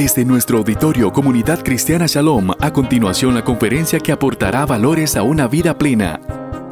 [0.00, 5.46] Desde nuestro auditorio Comunidad Cristiana Shalom, a continuación la conferencia que aportará valores a una
[5.46, 6.18] vida plena,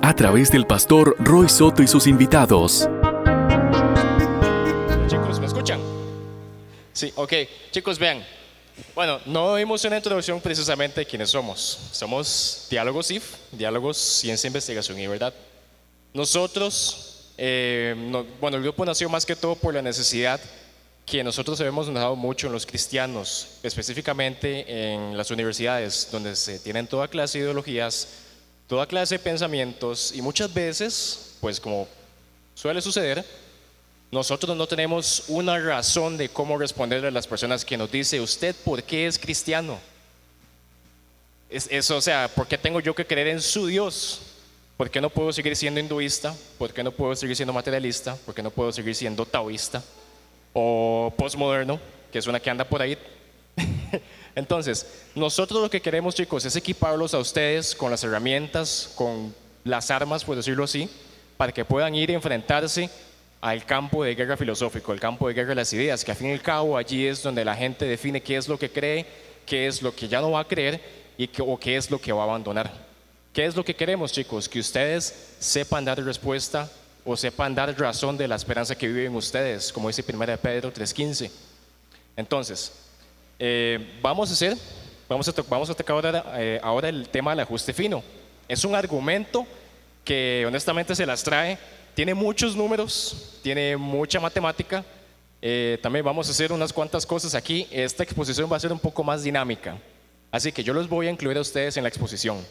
[0.01, 2.89] a través del pastor Roy Soto y sus invitados.
[5.09, 5.79] Chicos, ¿me escuchan?
[6.95, 7.33] Sí, ok.
[7.71, 8.25] Chicos, vean.
[8.95, 11.91] Bueno, no vimos una introducción precisamente de quiénes somos.
[11.93, 15.35] Somos Diálogos IF, Diálogos Ciencia, Investigación y Verdad.
[16.15, 20.41] Nosotros, eh, no- bueno, el grupo nació más que todo por la necesidad
[21.11, 26.87] que nosotros hemos notado mucho en los cristianos, específicamente en las universidades, donde se tienen
[26.87, 28.09] toda clase de ideologías,
[28.67, 31.89] toda clase de pensamientos y muchas veces, pues como
[32.55, 33.25] suele suceder,
[34.11, 38.55] nosotros no tenemos una razón de cómo responderle a las personas que nos dice, ¿usted
[38.65, 39.79] por qué es cristiano?
[41.49, 44.21] Es, o sea, ¿por qué tengo yo que creer en su Dios?
[44.77, 46.35] ¿Por qué no puedo seguir siendo hinduista?
[46.59, 48.15] ¿Por qué no puedo seguir siendo materialista?
[48.27, 49.83] ¿Por qué no puedo seguir siendo taoísta?
[51.17, 51.81] Postmoderno,
[52.13, 52.97] que es una que anda por ahí.
[54.35, 59.35] Entonces, nosotros lo que queremos, chicos, es equiparlos a ustedes con las herramientas, con
[59.65, 60.89] las armas, por decirlo así,
[61.37, 62.91] para que puedan ir a enfrentarse
[63.41, 66.29] al campo de guerra filosófico, el campo de guerra de las ideas, que al fin
[66.29, 69.07] y al cabo allí es donde la gente define qué es lo que cree,
[69.47, 70.81] qué es lo que ya no va a creer
[71.17, 72.71] y qué, o qué es lo que va a abandonar.
[73.33, 74.49] ¿Qué es lo que queremos, chicos?
[74.49, 76.69] Que ustedes sepan dar respuesta
[77.11, 81.31] o sepan dar razón de la esperanza que viven ustedes, como dice 1 Pedro 3.15.
[82.15, 82.71] Entonces,
[83.39, 84.55] eh, vamos a hacer,
[85.09, 88.05] vamos a, vamos a tocar ahora, eh, ahora el tema del ajuste fino.
[88.47, 89.47] Es un argumento
[90.05, 91.57] que honestamente se las trae,
[91.95, 94.85] tiene muchos números, tiene mucha matemática.
[95.41, 97.67] eh, también vamos a hacer unas cuantas cosas aquí.
[97.71, 99.79] Esta exposición va a ser un poco más dinámica,
[100.31, 102.45] así que yo los voy a incluir a ustedes en la exposición.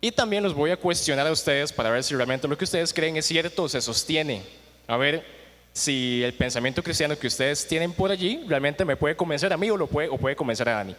[0.00, 2.92] Y también los voy a cuestionar a ustedes para ver si realmente lo que ustedes
[2.92, 4.42] creen es cierto o se sostiene.
[4.86, 5.24] A ver
[5.72, 9.70] si el pensamiento cristiano que ustedes tienen por allí realmente me puede convencer a mí
[9.70, 10.96] o, lo puede, o puede convencer a Dani.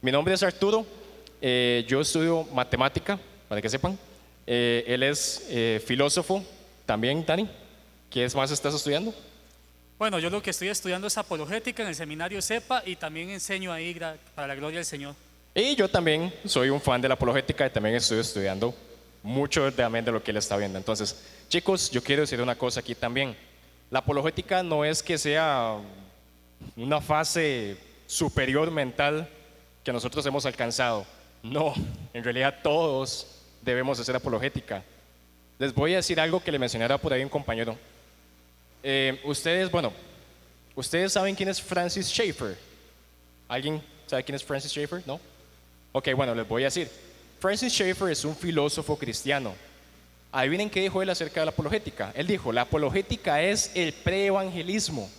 [0.00, 0.86] Mi nombre es Arturo,
[1.42, 3.98] eh, yo estudio matemática, para que sepan.
[4.46, 6.42] Eh, él es eh, filósofo,
[6.86, 7.48] también Dani.
[8.08, 9.14] ¿Qué más estás estudiando?
[9.98, 13.70] Bueno, yo lo que estoy estudiando es apologética en el seminario CEPA y también enseño
[13.70, 13.94] ahí
[14.34, 15.14] para la gloria del Señor.
[15.60, 18.74] Y yo también soy un fan de la apologética y también estoy estudiando
[19.22, 20.78] mucho también de lo que él está viendo.
[20.78, 23.36] Entonces, chicos, yo quiero decir una cosa aquí también.
[23.90, 25.76] La apologética no es que sea
[26.76, 27.76] una fase
[28.06, 29.28] superior mental
[29.84, 31.04] que nosotros hemos alcanzado.
[31.42, 31.74] No,
[32.14, 33.26] en realidad todos
[33.60, 34.82] debemos hacer apologética.
[35.58, 37.76] Les voy a decir algo que le mencionara por ahí un compañero.
[38.82, 39.92] Eh, ustedes, bueno,
[40.74, 42.56] ustedes saben quién es Francis Schaeffer.
[43.46, 45.02] ¿Alguien sabe quién es Francis Schaeffer?
[45.04, 45.20] ¿No?
[45.92, 46.88] Ok, bueno, les voy a decir.
[47.40, 49.54] Francis Schaeffer es un filósofo cristiano.
[50.32, 52.12] Adivinen qué dijo él acerca de la apologética.
[52.14, 55.10] Él dijo, la apologética es el preevangelismo.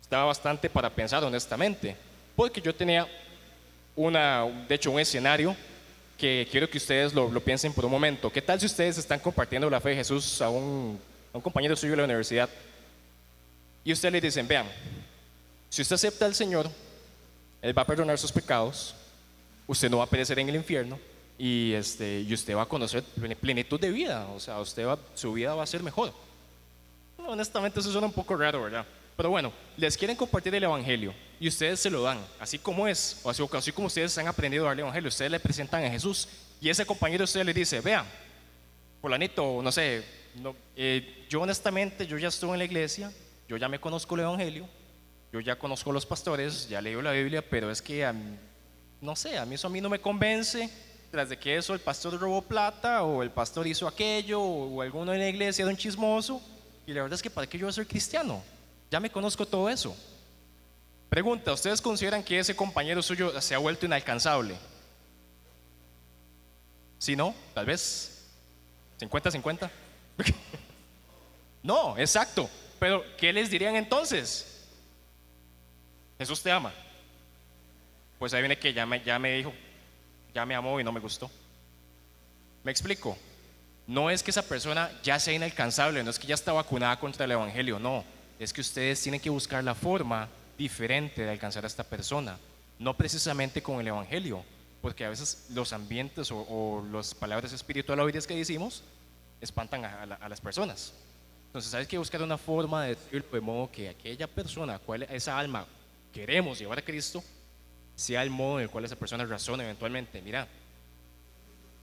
[0.00, 1.96] Estaba bastante para pensar honestamente,
[2.34, 3.06] porque yo tenía
[3.94, 5.54] una, de hecho, un escenario
[6.18, 8.30] que quiero que ustedes lo, piensen por un momento.
[8.30, 10.98] ¿Qué tal si ustedes están compartiendo la fe de Jesús a un,
[11.32, 12.48] a un compañero suyo de la universidad
[13.84, 14.66] y ustedes le dicen, vean,
[15.68, 16.70] si usted acepta al Señor,
[17.64, 18.94] Él va a perdonar sus pecados,
[19.66, 20.98] usted no va a perecer en el infierno
[21.38, 24.98] y, este, y usted va a conocer plen- plenitud de vida, o sea, usted va,
[25.14, 26.12] su vida va a ser mejor.
[27.26, 28.84] Honestamente eso suena un poco raro, ¿verdad?
[29.16, 33.20] Pero bueno, les quieren compartir el Evangelio y ustedes se lo dan, así como es,
[33.22, 35.90] o así, así como ustedes han aprendido a dar el Evangelio, ustedes le presentan a
[35.90, 36.28] Jesús
[36.60, 38.04] y ese compañero a usted le dice, vean,
[39.00, 40.04] fulanito, no sé,
[40.34, 43.10] no, eh, yo honestamente, yo ya estuve en la iglesia,
[43.48, 44.68] yo ya me conozco el Evangelio,
[45.34, 48.38] yo ya conozco a los pastores, ya leo la Biblia, pero es que, a mí-
[49.00, 50.70] no sé, a mí eso a mí no me convence,
[51.10, 55.12] tras de que eso el pastor robó plata, o el pastor hizo aquello, o, alguno
[55.12, 56.40] en la iglesia era un chismoso,
[56.86, 58.44] y la verdad es que ¿para qué yo voy a ser cristiano?
[58.92, 59.96] Ya me conozco todo eso.
[61.08, 64.54] Pregunta, ¿ustedes consideran que ese compañero suyo se ha vuelto inalcanzable?
[66.96, 68.24] Si no, tal vez
[69.00, 69.68] 50-50.
[71.64, 72.48] no, exacto.
[72.78, 74.53] Pero, ¿qué les dirían entonces?
[76.18, 76.72] Jesús te ama.
[78.18, 79.52] Pues ahí viene que ya me, ya me dijo,
[80.34, 81.30] ya me amó y no me gustó.
[82.62, 83.16] Me explico.
[83.86, 87.24] No es que esa persona ya sea inalcanzable, no es que ya está vacunada contra
[87.26, 88.04] el Evangelio, no.
[88.38, 92.38] Es que ustedes tienen que buscar la forma diferente de alcanzar a esta persona,
[92.78, 94.42] no precisamente con el Evangelio,
[94.80, 98.82] porque a veces los ambientes o, o las palabras espirituales que decimos
[99.40, 100.94] espantan a, a la- a las personas.
[101.48, 104.80] Entonces hay que buscar una forma de decirlo de modo que aquella persona,
[105.10, 105.66] esa alma
[106.14, 107.22] queremos llevar a Cristo,
[107.96, 110.22] sea el modo en el cual esa persona razona eventualmente.
[110.22, 110.48] Mira,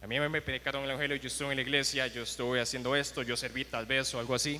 [0.01, 3.21] a mí me predicaron el Evangelio, yo estuve en la iglesia, yo estuve haciendo esto,
[3.21, 4.59] yo serví tal vez o algo así.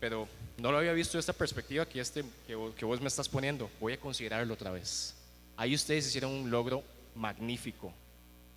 [0.00, 3.08] pero no lo había visto de esta perspectiva que, este, que, vo- que vos me
[3.08, 3.68] estás poniendo.
[3.80, 5.14] Voy a considerarlo otra vez.
[5.56, 6.82] Ahí ustedes hicieron un logro
[7.14, 7.92] magnífico.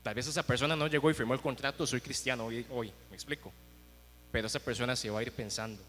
[0.04, 3.16] Tal vez esa persona no llegó y firmó el contrato, soy cristiano hoy, hoy me
[3.16, 3.52] explico.
[4.32, 5.82] Pero esa persona se va a ir pensando.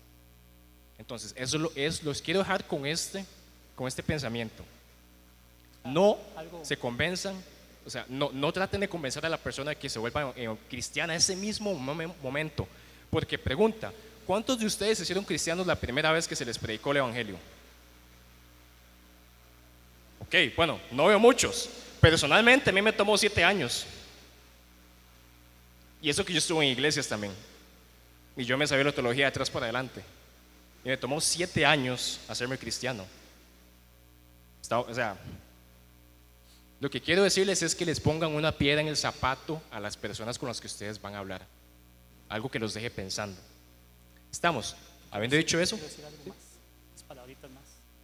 [0.96, 3.24] Entonces, eso lo, es, los quiero dejar con este,
[3.78, 4.64] con este pensamiento.
[5.84, 6.18] No
[6.64, 7.40] se convenzan,
[7.86, 10.52] o sea, no, no traten de convencer a la persona de que se vuelva eh,
[10.68, 12.66] cristiana ese mismo momen- momento.
[13.08, 13.92] Porque pregunta,
[14.26, 17.36] ¿cuántos de ustedes se hicieron cristianos la primera vez que se les predicó el Evangelio?
[20.22, 21.70] Ok, bueno, no veo muchos.
[22.00, 23.86] Personalmente a mí me tomó siete años.
[26.02, 27.32] Y eso que yo estuve en iglesias también.
[28.36, 30.02] Y yo me sabía la teología de atrás para adelante.
[30.84, 33.06] Y me tomó siete años hacerme cristiano.
[34.68, 35.16] Está- o sea,
[36.78, 39.96] lo que quiero decirles es que les pongan una piedra en el zapato a las
[39.96, 41.46] personas con las que ustedes van a hablar.
[42.28, 43.40] Algo que los deje pensando.
[44.30, 44.76] ¿Estamos?
[45.10, 45.78] Habiendo dicho eso.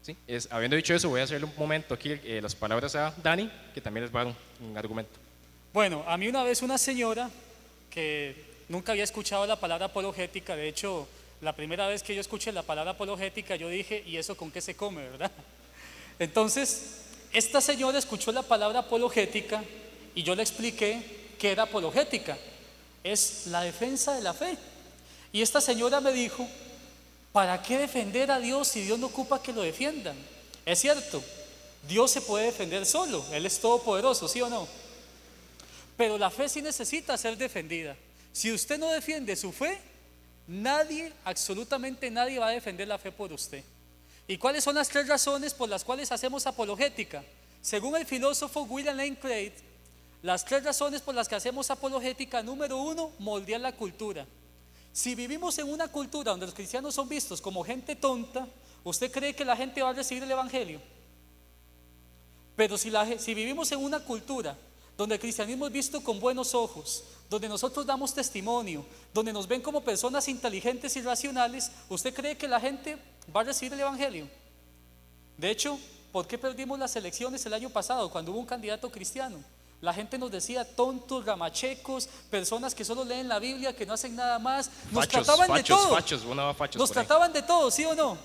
[0.01, 0.17] ¿sí?
[0.27, 3.51] Es, habiendo dicho eso, voy a hacerle un momento aquí eh, las palabras a Dani,
[3.75, 5.13] que también les va a dar un, un argumento.
[5.75, 7.29] Bueno, a mí una vez una señora
[7.91, 11.07] que nunca había escuchado la palabra apologética, de hecho,
[11.43, 14.63] la primera vez que yo escuché la palabra apologética, yo dije, ¿y eso con qué
[14.63, 15.31] se come, verdad?
[16.19, 16.83] Entonces,
[17.33, 19.63] esta señora escuchó la palabra apologética
[20.15, 21.03] y yo le expliqué
[21.39, 22.39] que era apologética.
[23.03, 24.57] Es la defensa de la fe.
[25.33, 26.49] Y esta señora me dijo,
[27.33, 30.17] ¿para qué defender a Dios si Dios no ocupa que lo defiendan?
[30.65, 31.23] Es cierto,
[31.89, 34.67] Dios se puede defender solo, Él es todopoderoso, ¿sí o no?
[35.97, 37.97] Pero la fe sí necesita ser defendida.
[38.33, 39.79] Si usted no defiende su fe,
[40.47, 43.63] nadie, absolutamente nadie va a defender la fe por usted.
[44.27, 47.23] ¿Y cuáles son las tres razones por las cuales hacemos apologética?
[47.61, 49.53] Según el filósofo William Lane Craig,
[50.23, 54.27] las tres razones por las que hacemos apologética, número uno, moldear la cultura.
[54.93, 58.49] Si vivimos en una cultura donde los cristianos son vistos como gente tonta,
[58.85, 60.81] ¿usted cree que la gente va a recibir el Evangelio?
[62.57, 64.57] Pero si, si vivimos en una cultura
[64.97, 69.61] donde el cristianismo es visto con buenos ojos, donde nosotros damos testimonio, donde nos ven
[69.61, 72.97] como personas inteligentes y racionales, ¿usted cree que la gente
[73.35, 74.29] va a recibir el Evangelio?
[75.37, 75.79] De hecho,
[76.13, 79.39] ¿por qué perdimos las elecciones el año pasado cuando hubo un candidato cristiano?
[79.81, 84.17] La gente nos decía tontos, gamachecos, personas que solo leen la Biblia, que no hacen
[84.17, 84.71] nada más.
[84.91, 85.95] Nos Fachos, trataban fachos, de todo.
[86.57, 88.17] fachos, Nos trataban de todo, ¿sí o no?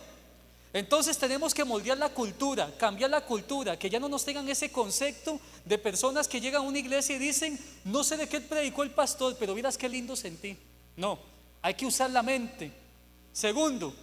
[0.71, 4.71] Entonces tenemos que moldear la cultura, cambiar la cultura, que ya no nos tengan ese
[4.71, 8.83] concepto de personas que llegan a una iglesia y dicen, no sé de qué predicó
[8.83, 10.55] el pastor, pero miras qué lindo sentí.
[10.95, 11.17] No,
[11.61, 12.71] hay que usar la mente.
[13.33, 13.93] Segundo,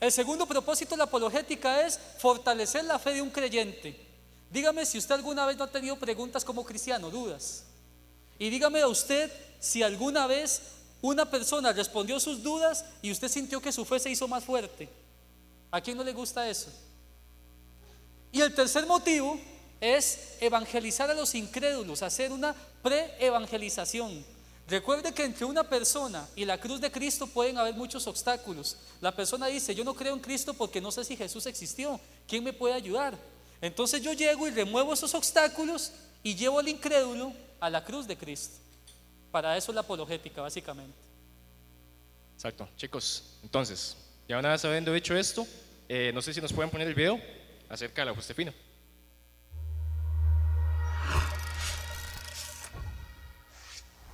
[0.00, 4.08] el segundo propósito de la apologética es fortalecer la fe de un creyente.
[4.50, 7.64] Dígame si usted alguna vez no ha tenido preguntas como cristiano, dudas.
[8.38, 9.30] Y dígame a usted
[9.60, 10.62] si alguna vez
[11.02, 14.88] una persona respondió sus dudas y usted sintió que su fe se hizo más fuerte.
[15.70, 16.68] ¿A quién no le gusta eso?
[18.32, 19.38] Y el tercer motivo
[19.80, 24.24] es evangelizar a los incrédulos, hacer una pre-evangelización.
[24.70, 28.76] Recuerde que entre una persona y la cruz de Cristo pueden haber muchos obstáculos.
[29.00, 31.98] La persona dice, yo no creo en Cristo porque no sé si Jesús existió.
[32.28, 33.18] ¿Quién me puede ayudar?
[33.60, 35.90] Entonces yo llego y remuevo esos obstáculos
[36.22, 38.58] y llevo al incrédulo a la cruz de Cristo.
[39.32, 40.96] Para eso es la apologética, básicamente.
[42.36, 43.24] Exacto, chicos.
[43.42, 43.96] Entonces,
[44.28, 45.48] ya una vez habiendo dicho esto,
[45.88, 47.20] eh, no sé si nos pueden poner el video
[47.68, 48.52] acerca ajuste fino.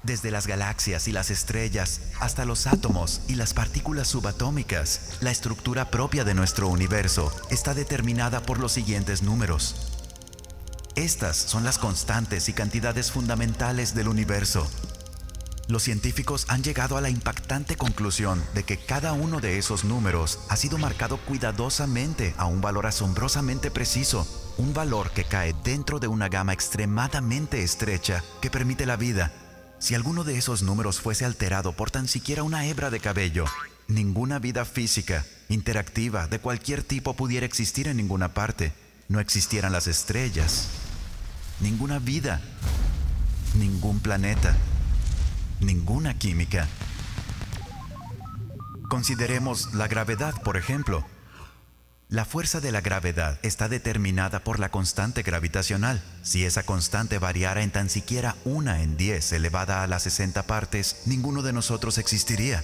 [0.06, 5.90] Desde las galaxias y las estrellas hasta los átomos y las partículas subatómicas, la estructura
[5.90, 9.74] propia de nuestro universo está determinada por los siguientes números.
[10.94, 14.70] Estas son las constantes y cantidades fundamentales del universo.
[15.66, 20.38] Los científicos han llegado a la impactante conclusión de que cada uno de esos números
[20.48, 24.24] ha sido marcado cuidadosamente a un valor asombrosamente preciso,
[24.56, 29.32] un valor que cae dentro de una gama extremadamente estrecha que permite la vida.
[29.78, 33.44] Si alguno de esos números fuese alterado por tan siquiera una hebra de cabello,
[33.88, 38.72] ninguna vida física, interactiva, de cualquier tipo pudiera existir en ninguna parte.
[39.08, 40.68] No existieran las estrellas,
[41.60, 42.40] ninguna vida,
[43.54, 44.56] ningún planeta,
[45.60, 46.66] ninguna química.
[48.88, 51.06] Consideremos la gravedad, por ejemplo.
[52.08, 56.00] La fuerza de la gravedad está determinada por la constante gravitacional.
[56.22, 61.02] Si esa constante variara en tan siquiera una en 10 elevada a las 60 partes,
[61.06, 62.62] ninguno de nosotros existiría.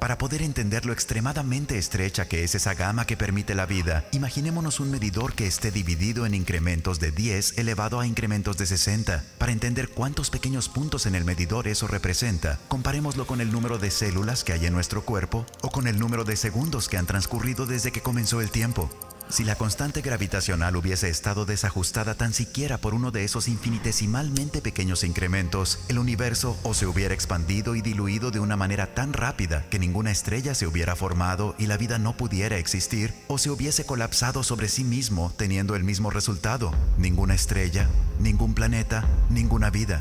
[0.00, 4.80] Para poder entender lo extremadamente estrecha que es esa gama que permite la vida, imaginémonos
[4.80, 9.22] un medidor que esté dividido en incrementos de 10 elevado a incrementos de 60.
[9.36, 13.90] Para entender cuántos pequeños puntos en el medidor eso representa, comparémoslo con el número de
[13.90, 17.66] células que hay en nuestro cuerpo o con el número de segundos que han transcurrido
[17.66, 18.90] desde que comenzó el tiempo.
[19.30, 25.04] Si la constante gravitacional hubiese estado desajustada tan siquiera por uno de esos infinitesimalmente pequeños
[25.04, 29.78] incrementos, el universo o se hubiera expandido y diluido de una manera tan rápida que
[29.78, 34.42] ninguna estrella se hubiera formado y la vida no pudiera existir, o se hubiese colapsado
[34.42, 40.00] sobre sí mismo teniendo el mismo resultado, ninguna estrella, ningún planeta, ninguna vida.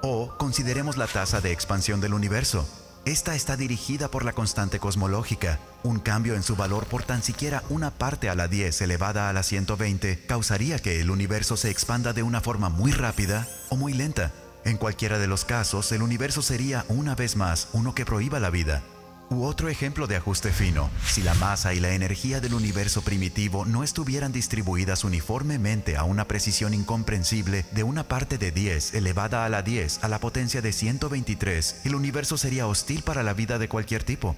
[0.00, 2.68] O consideremos la tasa de expansión del universo.
[3.06, 5.58] Esta está dirigida por la constante cosmológica.
[5.82, 9.34] Un cambio en su valor por tan siquiera una parte a la 10 elevada a
[9.34, 13.92] la 120 causaría que el universo se expanda de una forma muy rápida o muy
[13.92, 14.32] lenta.
[14.64, 18.48] En cualquiera de los casos, el universo sería una vez más uno que prohíba la
[18.48, 18.82] vida.
[19.30, 23.64] U otro ejemplo de ajuste fino, si la masa y la energía del universo primitivo
[23.64, 29.48] no estuvieran distribuidas uniformemente a una precisión incomprensible de una parte de 10 elevada a
[29.48, 33.68] la 10 a la potencia de 123, el universo sería hostil para la vida de
[33.68, 34.36] cualquier tipo.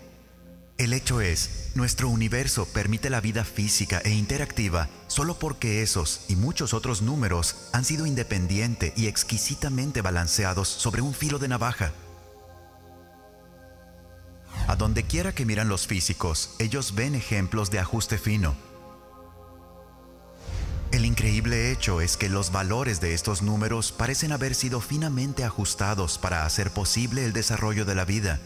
[0.78, 6.36] El hecho es, nuestro universo permite la vida física e interactiva solo porque esos y
[6.36, 11.92] muchos otros números han sido independiente y exquisitamente balanceados sobre un filo de navaja.
[14.66, 18.54] A donde quiera que miran los físicos, ellos ven ejemplos de ajuste fino.
[20.92, 26.18] El increíble hecho es que los valores de estos números parecen haber sido finamente ajustados
[26.18, 28.40] para hacer posible el desarrollo de la vida.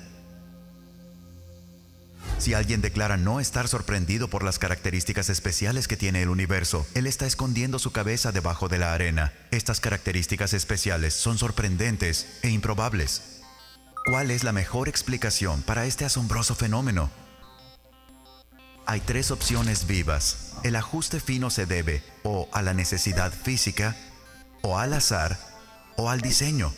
[2.39, 7.07] Si alguien declara no estar sorprendido por las características especiales que tiene el universo, él
[7.07, 9.35] está escondiendo su cabeza debajo de la arena.
[9.51, 13.40] Estas características especiales son sorprendentes e improbables.
[14.07, 17.11] ¿Cuál es la mejor explicación para este asombroso fenómeno?
[18.87, 20.55] Hay tres opciones vivas.
[20.65, 23.95] El ajuste fino se debe o a la necesidad física,
[24.63, 25.39] o al azar,
[25.97, 26.73] o al diseño.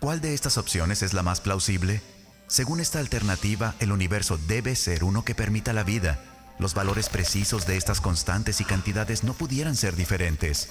[0.00, 2.00] ¿Cuál de estas opciones es la más plausible?
[2.46, 6.20] Según esta alternativa, el universo debe ser uno que permita la vida.
[6.58, 10.70] Los valores precisos de estas constantes y cantidades no pudieran ser diferentes.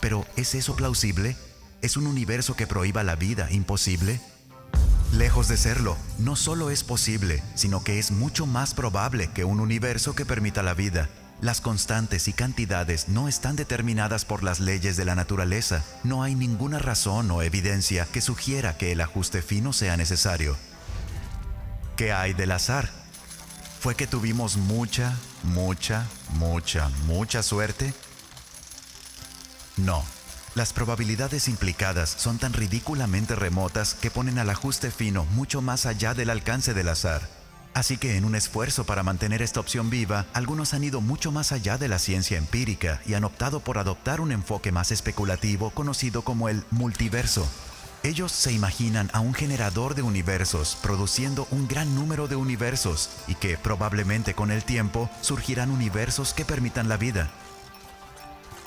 [0.00, 1.36] Pero, ¿es eso plausible?
[1.82, 4.20] ¿Es un universo que prohíba la vida imposible?
[5.12, 9.60] Lejos de serlo, no solo es posible, sino que es mucho más probable que un
[9.60, 11.08] universo que permita la vida.
[11.40, 15.82] Las constantes y cantidades no están determinadas por las leyes de la naturaleza.
[16.04, 20.56] No hay ninguna razón o evidencia que sugiera que el ajuste fino sea necesario.
[21.96, 22.90] ¿Qué hay del azar?
[23.80, 27.94] ¿Fue que tuvimos mucha, mucha, mucha, mucha suerte?
[29.78, 30.04] No,
[30.54, 36.12] las probabilidades implicadas son tan ridículamente remotas que ponen al ajuste fino mucho más allá
[36.12, 37.22] del alcance del azar.
[37.72, 41.52] Así que en un esfuerzo para mantener esta opción viva, algunos han ido mucho más
[41.52, 46.22] allá de la ciencia empírica y han optado por adoptar un enfoque más especulativo conocido
[46.22, 47.48] como el multiverso.
[48.02, 53.36] Ellos se imaginan a un generador de universos produciendo un gran número de universos y
[53.36, 57.30] que probablemente con el tiempo surgirán universos que permitan la vida.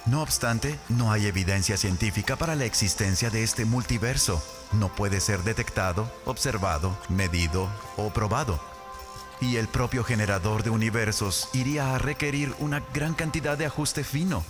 [0.05, 4.43] No obstante, no hay evidencia científica para la existencia de este multiverso.
[4.74, 8.60] No puede ser detectado, observado, medido o probado.
[9.39, 14.43] Y el propio generador de universos iría a requerir una gran cantidad de ajuste fino.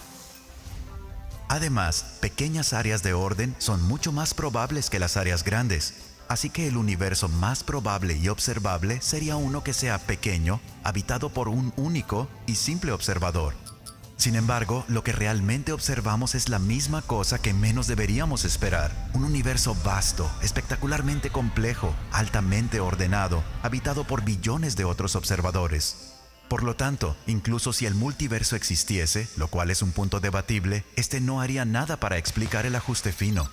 [1.50, 5.94] Además, pequeñas áreas de orden son mucho más probables que las áreas grandes,
[6.30, 11.48] así que el universo más probable y observable sería uno que sea pequeño, habitado por
[11.48, 13.63] un único y simple observador.
[14.24, 19.10] Sin embargo, lo que realmente observamos es la misma cosa que menos deberíamos esperar.
[19.14, 26.14] Un universo vasto, espectacularmente complejo, altamente ordenado, habitado por billones de otros observadores.
[26.48, 31.20] Por lo tanto, incluso si el multiverso existiese, lo cual es un punto debatible, este
[31.20, 33.50] no haría nada para explicar el ajuste fino.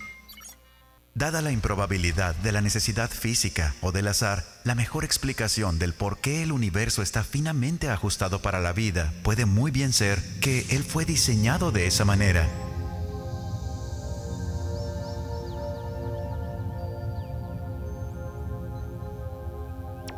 [1.15, 6.19] Dada la improbabilidad de la necesidad física o del azar, la mejor explicación del por
[6.19, 10.85] qué el universo está finamente ajustado para la vida puede muy bien ser que él
[10.85, 12.49] fue diseñado de esa manera.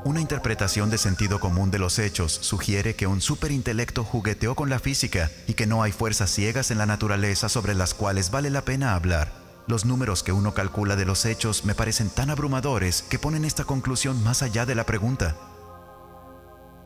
[0.04, 4.78] Una interpretación de sentido común de los hechos sugiere que un superintelecto jugueteó con la
[4.78, 8.62] física y que no hay fuerzas ciegas en la naturaleza sobre las cuales vale la
[8.62, 9.41] pena hablar.
[9.66, 13.64] Los números que uno calcula de los hechos me parecen tan abrumadores que ponen esta
[13.64, 15.36] conclusión más allá de la pregunta.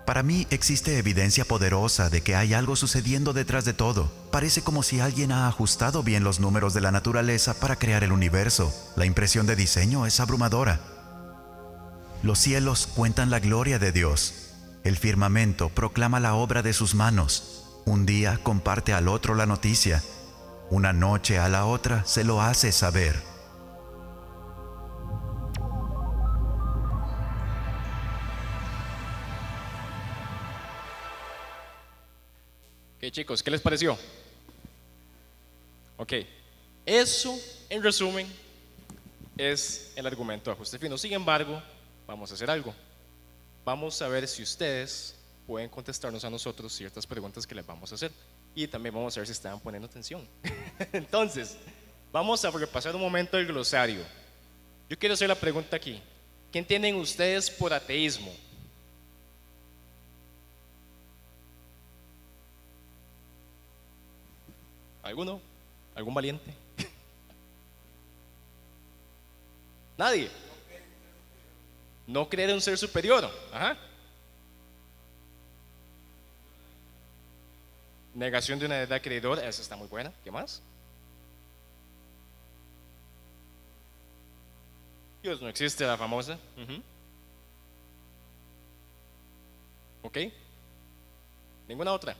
[0.06, 4.12] Para mí existe evidencia poderosa de que hay algo sucediendo detrás de todo.
[4.30, 8.12] Parece como si alguien ha ajustado bien los números de la naturaleza para crear el
[8.12, 8.72] universo.
[8.94, 10.80] La impresión de diseño es abrumadora.
[12.22, 14.52] Los cielos cuentan la gloria de Dios.
[14.84, 17.64] El firmamento proclama la obra de sus manos.
[17.84, 20.04] Un día comparte al otro la noticia.
[20.68, 23.14] Una noche a la otra se lo hace saber.
[32.96, 33.96] Ok, chicos, ¿qué les pareció?
[35.98, 36.14] Ok,
[36.84, 38.26] eso en resumen
[39.38, 40.98] es el argumento de ajuste fino.
[40.98, 41.62] Sin embargo,
[42.08, 42.74] vamos a hacer algo.
[43.64, 45.14] Vamos a ver si ustedes
[45.46, 48.10] pueden contestarnos a nosotros ciertas preguntas que les vamos a hacer.
[48.56, 50.26] Y también vamos a ver si están poniendo atención.
[50.92, 51.58] Entonces,
[52.10, 54.02] vamos a repasar un momento el glosario.
[54.88, 56.02] Yo quiero hacer la pregunta aquí.
[56.50, 58.32] ¿Qué entienden ustedes por ateísmo?
[65.02, 65.38] ¿Alguno?
[65.94, 66.54] ¿Algún valiente?
[69.98, 70.30] Nadie.
[72.06, 73.30] No creer en un ser superior.
[73.52, 73.76] Ajá.
[78.16, 80.10] Negación de una edad creedora, esa está muy buena.
[80.24, 80.62] ¿Qué más?
[85.22, 86.38] Dios no existe, la famosa.
[86.56, 86.82] Ujú.
[90.00, 90.18] ¿Ok?
[91.68, 92.16] ¿Ninguna otra?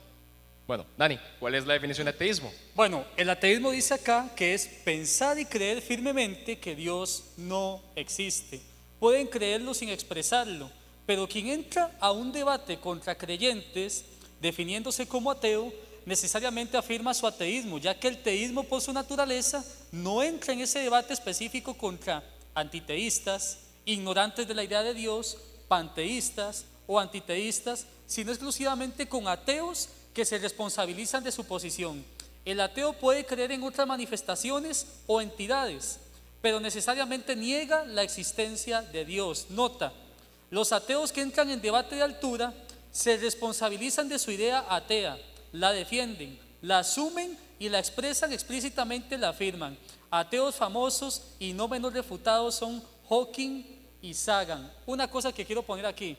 [0.67, 2.53] Bueno, Dani, ¿cuál es la definición de ateísmo?
[2.75, 8.61] Bueno, el ateísmo dice acá que es pensar y creer firmemente que Dios no existe.
[8.99, 10.69] Pueden creerlo sin expresarlo,
[11.07, 14.05] pero quien entra a un debate contra creyentes
[14.39, 15.73] definiéndose como ateo,
[16.07, 20.79] necesariamente afirma su ateísmo, ya que el teísmo por su naturaleza no entra en ese
[20.79, 22.23] debate específico contra
[22.55, 25.37] antiteístas, ignorantes de la idea de Dios,
[25.67, 32.05] panteístas o antiteístas, sino exclusivamente con ateos que se responsabilizan de su posición.
[32.45, 35.99] El ateo puede creer en otras manifestaciones o entidades,
[36.41, 39.47] pero necesariamente niega la existencia de Dios.
[39.49, 39.91] Nota,
[40.51, 42.53] los ateos que entran en debate de altura
[42.93, 45.17] se responsabilizan de su idea atea,
[45.51, 49.77] la defienden, la asumen y la expresan explícitamente, la afirman.
[50.09, 53.63] Ateos famosos y no menos refutados son Hawking
[54.01, 54.71] y Sagan.
[54.85, 56.17] Una cosa que quiero poner aquí,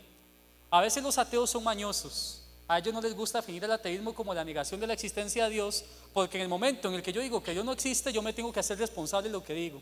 [0.71, 2.43] a veces los ateos son mañosos.
[2.67, 5.51] A ellos no les gusta definir el ateísmo como la negación de la existencia de
[5.51, 8.21] Dios, porque en el momento en el que yo digo que Dios no existe, yo
[8.21, 9.81] me tengo que hacer responsable de lo que digo.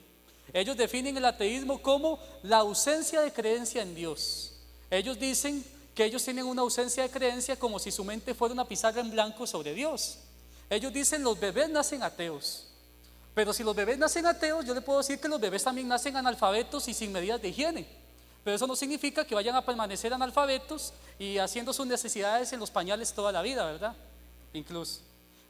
[0.53, 4.53] Ellos definen el ateísmo como la ausencia de creencia en Dios.
[4.89, 5.65] Ellos dicen
[5.97, 9.11] que ellos tienen una ausencia de creencia como si su mente fuera una pizarra en
[9.11, 10.19] blanco sobre Dios.
[10.69, 12.67] Ellos dicen los bebés nacen ateos.
[13.35, 16.15] Pero si los bebés nacen ateos, yo le puedo decir que los bebés también nacen
[16.15, 17.87] analfabetos y sin medidas de higiene.
[18.45, 22.71] Pero eso no significa que vayan a permanecer analfabetos y haciendo sus necesidades en los
[22.71, 23.97] pañales toda la vida, ¿verdad?
[24.53, 25.01] Incluso.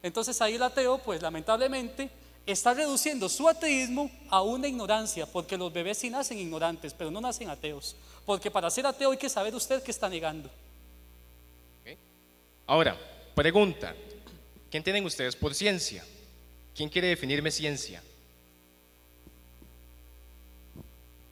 [0.01, 2.09] Entonces ahí el ateo, pues lamentablemente,
[2.47, 7.19] está reduciendo su ateísmo a una ignorancia, porque los bebés sí nacen ignorantes, pero no
[7.19, 7.95] nacen ateos.
[8.25, 10.49] Porque para ser ateo hay que saber usted que está negando.
[12.65, 12.97] Ahora,
[13.35, 13.95] pregunta.
[14.69, 16.03] ¿Qué entienden ustedes por ciencia?
[16.75, 18.03] ¿Quién quiere definirme ciencia?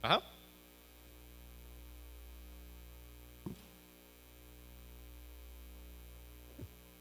[0.02, 0.22] Ajá.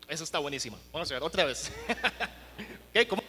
[0.09, 0.79] Esa está buenísima.
[0.93, 1.71] Vamos a ver otra vez.
[2.97, 3.23] Ok, ¿cómo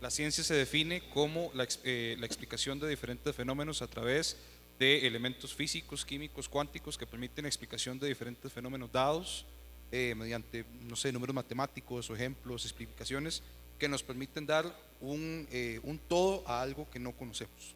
[0.00, 4.36] La ciencia se define como la, eh, la explicación de diferentes fenómenos a través
[4.78, 9.44] de elementos físicos, químicos, cuánticos que permiten explicación de diferentes fenómenos dados
[9.92, 13.42] eh, mediante, no sé, números matemáticos o ejemplos, explicaciones
[13.78, 14.64] que nos permiten dar
[15.00, 17.74] un, eh, todo a algo que no conocemos.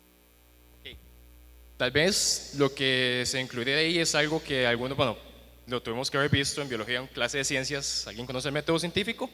[1.77, 5.19] Tal vez lo que se incluiría ahí es algo que algunos, bueno,
[5.67, 8.07] lo tuvimos que haber visto en biología en clase de ciencias.
[8.07, 9.29] ¿Alguien conoce el método científico?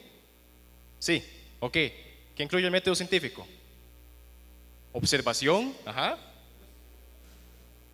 [0.98, 1.22] Sí,
[1.60, 1.76] ok.
[2.40, 3.46] ¿Qué incluye el método científico?
[4.92, 5.74] Observación.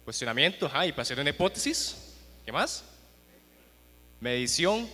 [0.05, 0.87] Cuestionamiento, ajá.
[0.87, 2.85] Y para hacer una hipótesis, ¿qué más?
[4.21, 4.89] Medición,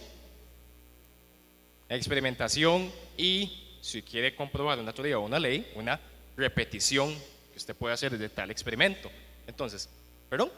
[1.87, 6.01] experimentación y, si quiere comprobar una teoría o una ley, una
[6.35, 7.15] repetición
[7.53, 9.11] que usted puede hacer de tal experimento.
[9.47, 9.87] Entonces,
[10.31, 10.51] ¿perdón?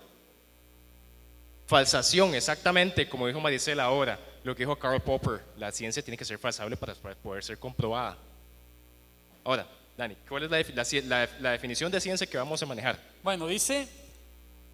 [1.67, 6.25] Falsación, exactamente como dijo Maricela ahora, lo que dijo Karl Popper, la ciencia tiene que
[6.25, 8.17] ser falsable para poder ser comprobada.
[9.45, 12.99] Ahora, Dani, ¿cuál es la, la- la definición de ciencia que vamos a manejar?
[13.23, 13.87] Bueno, dice,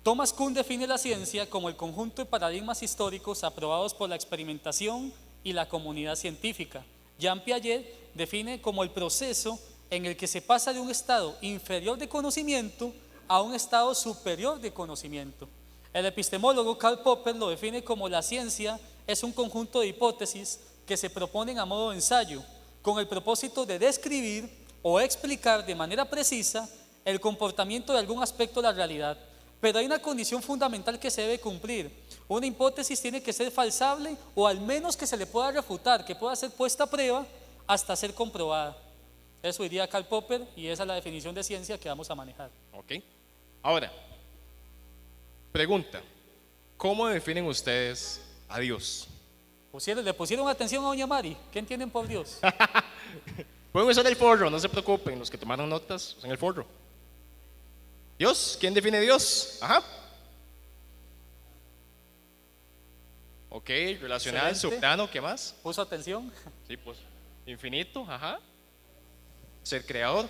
[0.02, 5.12] Thomas Kuhn define la ciencia como el conjunto de paradigmas históricos aprobados por la experimentación
[5.44, 6.85] y la comunidad científica.
[7.18, 9.59] Jean Piaget define como el proceso
[9.90, 12.94] en el que se pasa de un estado inferior de conocimiento
[13.28, 15.48] a un estado superior de conocimiento.
[15.92, 20.96] El epistemólogo Karl Popper lo define como la ciencia es un conjunto de hipótesis que
[20.96, 22.42] se proponen a modo de ensayo,
[22.80, 24.48] con el propósito de describir
[24.82, 26.68] o explicar de manera precisa
[27.04, 29.18] el comportamiento de algún aspecto de la realidad.
[29.60, 31.90] Pero hay una condición fundamental que se debe cumplir.
[32.28, 36.14] Una hipótesis tiene que ser falsable o al menos que se le pueda refutar, que
[36.14, 37.26] pueda ser puesta a prueba
[37.66, 38.76] hasta ser comprobada.
[39.42, 42.50] Eso iría Karl Popper y esa es la definición de ciencia que vamos a manejar.
[42.72, 42.92] Ok.
[43.62, 43.90] Ahora,
[45.52, 46.00] pregunta.
[46.76, 49.06] ¿Cómo definen ustedes a Dios?
[49.72, 51.36] Pusieron- le pusieron atención a Doña Mari.
[51.52, 52.38] ¿Qué entienden por Dios?
[53.72, 56.66] Pueden usar el forro, no se preocupen, los que tomaron notas, usen el forro.
[58.18, 59.59] Dios, ¿quién define Dios?
[59.62, 59.83] Ajá.
[63.48, 63.68] Ok,
[64.00, 64.76] relacional, Excelente.
[64.76, 65.54] subplano, ¿qué más?
[65.62, 66.33] ¿Puso atención?
[66.68, 66.98] Sí, pues.
[67.46, 68.38] Infinito, ajá.
[69.62, 70.28] Ser creador.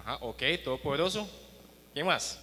[0.00, 1.28] Ajá, ok, todopoderoso.
[1.94, 2.38] ¿Quién más?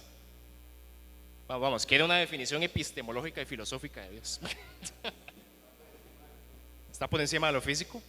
[1.50, 4.40] Va- Vamos, quiere una definición epistemológica y filosófica de Dios.
[6.92, 8.02] ¿Está por encima de lo físico?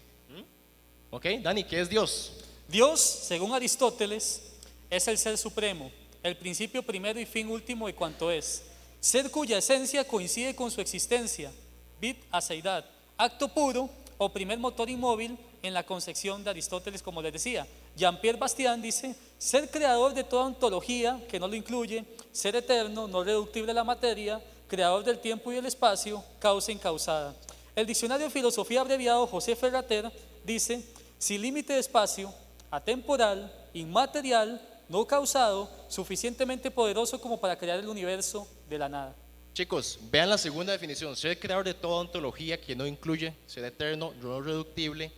[1.11, 2.33] Ok, Dani, ¿qué es Dios?
[2.67, 4.43] Dios, según Aristóteles,
[4.91, 5.89] es el ser supremo,
[6.21, 8.61] el principio primero y fin último de cuanto es.
[8.99, 11.51] Ser cuya esencia coincide con su existencia,
[11.99, 12.85] vid aceidad,
[13.17, 17.65] acto puro o primer motor inmóvil en la concepción de Aristóteles, como les decía.
[17.95, 23.23] Jean-Pierre Bastián dice, ser creador de toda ontología, que no lo incluye, ser eterno, no
[23.23, 27.35] reductible a la materia, creador del tiempo y el espacio, causa incausada.
[27.75, 30.11] El diccionario de filosofía abreviado José Ferrater
[30.43, 30.83] dice,
[31.19, 32.33] sin límite de espacio,
[32.71, 39.15] atemporal, inmaterial, no causado, suficientemente poderoso como para crear el universo de la nada.
[39.53, 41.15] Chicos, vean la segunda definición.
[41.15, 45.11] Ser creador de toda ontología que no incluye ser eterno, no reductible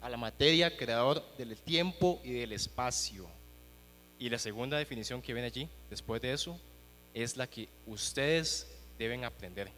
[0.00, 3.28] a la materia, creador del tiempo y del espacio.
[4.18, 6.58] Y la segunda definición que viene allí, después de eso,
[7.12, 9.70] es la que ustedes deben aprender.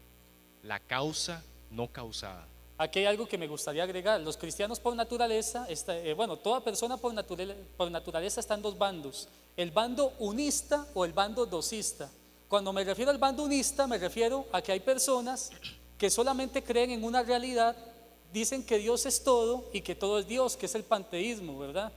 [0.63, 2.47] La causa no causada.
[2.83, 4.21] Aquí hay algo que me gustaría agregar.
[4.21, 8.63] Los cristianos por naturaleza, está- eh, bueno, toda persona por, naturale- por naturaleza está en
[8.63, 9.29] dos bandos.
[9.57, 12.11] El bando unista o el bando dosista.
[12.49, 15.51] Cuando me refiero al bando unista, me refiero a que hay personas
[15.97, 17.77] que solamente creen en una realidad,
[18.33, 21.93] dicen que Dios es todo y que todo es Dios, que es el panteísmo, ¿verdad?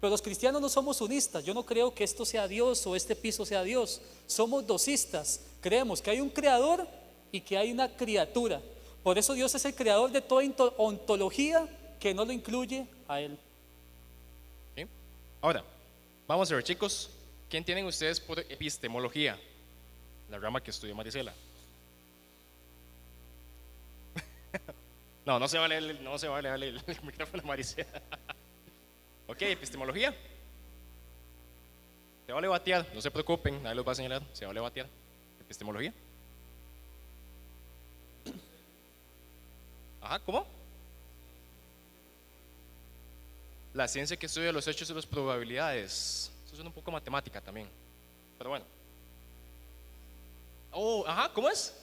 [0.00, 1.44] Pero los cristianos no somos unistas.
[1.44, 4.00] Yo no creo que esto sea Dios o este piso sea Dios.
[4.26, 5.42] Somos dosistas.
[5.60, 6.88] Creemos que hay un creador
[7.30, 8.60] y que hay una criatura.
[9.04, 10.42] Por eso Dios es el creador de toda
[10.78, 11.68] ontología
[12.00, 13.38] que no lo incluye a Él.
[15.42, 15.62] Ahora,
[16.26, 17.10] vamos a ver, chicos,
[17.50, 19.38] ¿quién tienen ustedes por epistemología?
[20.30, 21.32] La rama que estudió Marisela.
[25.26, 28.02] No, no se vale, no se vale el, el micrófono a Marisela.
[29.26, 30.14] Ok, epistemología.
[32.26, 34.86] Se vale batear, no se preocupen, nadie los va a señalar, se vale batear.
[35.40, 35.92] Epistemología.
[40.04, 40.46] Ajá, ¿cómo?
[43.72, 46.30] La ciencia que estudia los hechos y las probabilidades.
[46.44, 47.70] Eso es un poco matemática también.
[48.36, 48.66] Pero bueno.
[50.72, 51.74] Oh, ajá, ¿cómo es?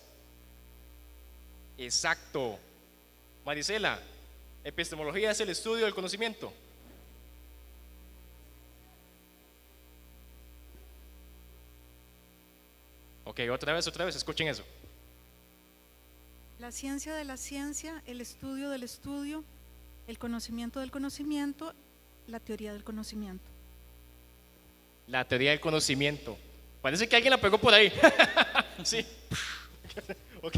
[1.79, 2.59] Exacto.
[3.43, 3.99] Marisela,
[4.63, 6.53] epistemología es el estudio del conocimiento.
[13.25, 14.63] Ok, otra vez, otra vez, escuchen eso.
[16.61, 19.43] La ciencia de la ciencia, el estudio del estudio,
[20.05, 21.73] el conocimiento del conocimiento,
[22.27, 23.49] la teoría del conocimiento.
[25.07, 26.37] La teoría del conocimiento.
[26.83, 27.91] Parece que alguien la pegó por ahí.
[28.83, 29.03] sí.
[30.43, 30.55] ok,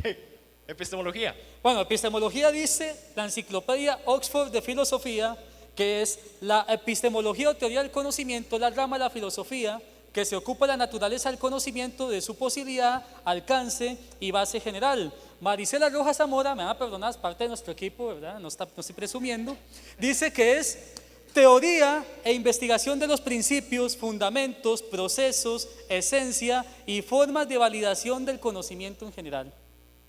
[0.67, 1.33] epistemología.
[1.63, 5.37] Bueno, epistemología dice la enciclopedia Oxford de Filosofía,
[5.73, 9.81] que es la epistemología o teoría del conocimiento, la rama de la filosofía
[10.13, 15.11] que se ocupa de la naturaleza del conocimiento, de su posibilidad, alcance y base general.
[15.43, 18.13] Marisela Rojas Zamora, me van a perdonar, es parte de nuestro equipo.
[18.13, 19.58] No, está, no estoy presumiendo,
[19.99, 20.93] dice que es
[21.34, 29.06] teoría e investigación de los principios, fundamentos, procesos, esencia y formas de validación del conocimiento
[29.06, 29.53] en general.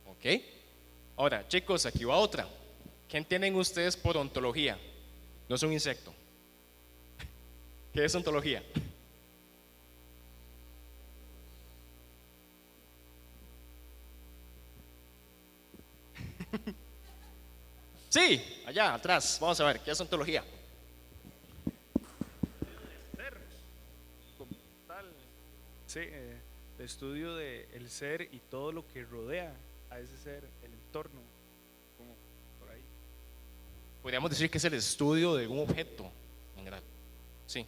[0.07, 0.41] Ok.
[1.17, 2.47] Ahora, chicos, aquí va otra.
[3.09, 4.79] ¿Qué entienden ustedes por ontología?
[5.49, 6.15] No es un insecto.
[7.93, 8.63] ¿Qué es ontología?
[18.15, 19.39] Sí, allá atrás.
[19.41, 20.45] Vamos a ver, ¿qué es ontología?
[25.89, 26.37] Sí, eh,
[26.79, 29.53] el estudio del ser y todo lo que rodea
[29.91, 31.21] a ese ser, el entorno,
[31.99, 32.15] como
[32.61, 32.85] por ahí.
[34.01, 36.05] Podríamos decir que es el estudio de un objeto
[36.53, 36.85] en general.
[37.49, 37.67] Sí.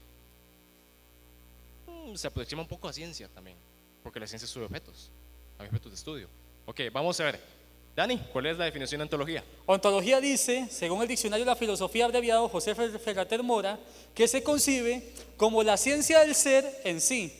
[1.88, 3.56] Mm, Se aproxima un poco a ciencia también,
[4.00, 5.11] porque la ciencia estudia objetos.
[5.59, 6.28] Hay objetos de estudio.
[6.66, 7.55] Ok, vamos a ver.
[7.96, 9.42] Dani, ¿cuál es la definición de ontología?
[9.64, 13.78] Ontología dice, según el diccionario de la filosofía abreviado José Fer- Ferrater Mora,
[14.14, 17.32] que se concibe como la ciencia del ser en sí,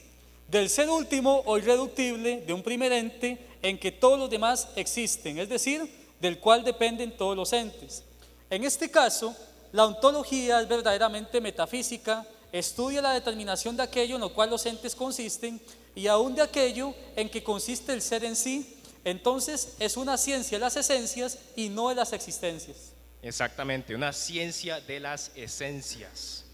[0.49, 5.39] del ser último o irreductible de un primer ente en que todos los demás existen,
[5.39, 5.93] es decir,
[6.23, 8.03] del cual dependen todos los entes.
[8.49, 9.37] En este caso,
[9.73, 14.95] la ontología es verdaderamente metafísica, estudia la determinación de aquello en lo cual los entes
[14.95, 15.61] consisten
[15.95, 18.76] y aún de aquello en que consiste el ser en sí.
[19.07, 22.93] Entonces es una ciencia de las esencias y no de las existencias.
[23.23, 26.45] Exactamente, una ciencia de las esencias,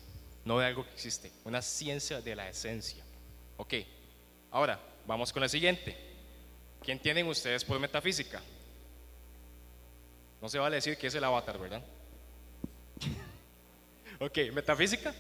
[0.44, 3.02] no de algo que existe, una ciencia de la esencia.
[3.56, 3.72] Ok,
[4.50, 5.96] ahora vamos con la siguiente.
[6.82, 8.42] ¿Quién tienen ustedes por metafísica?
[10.42, 11.82] No se vale decir que es el avatar, ¿verdad?
[14.20, 15.14] ok, metafísica.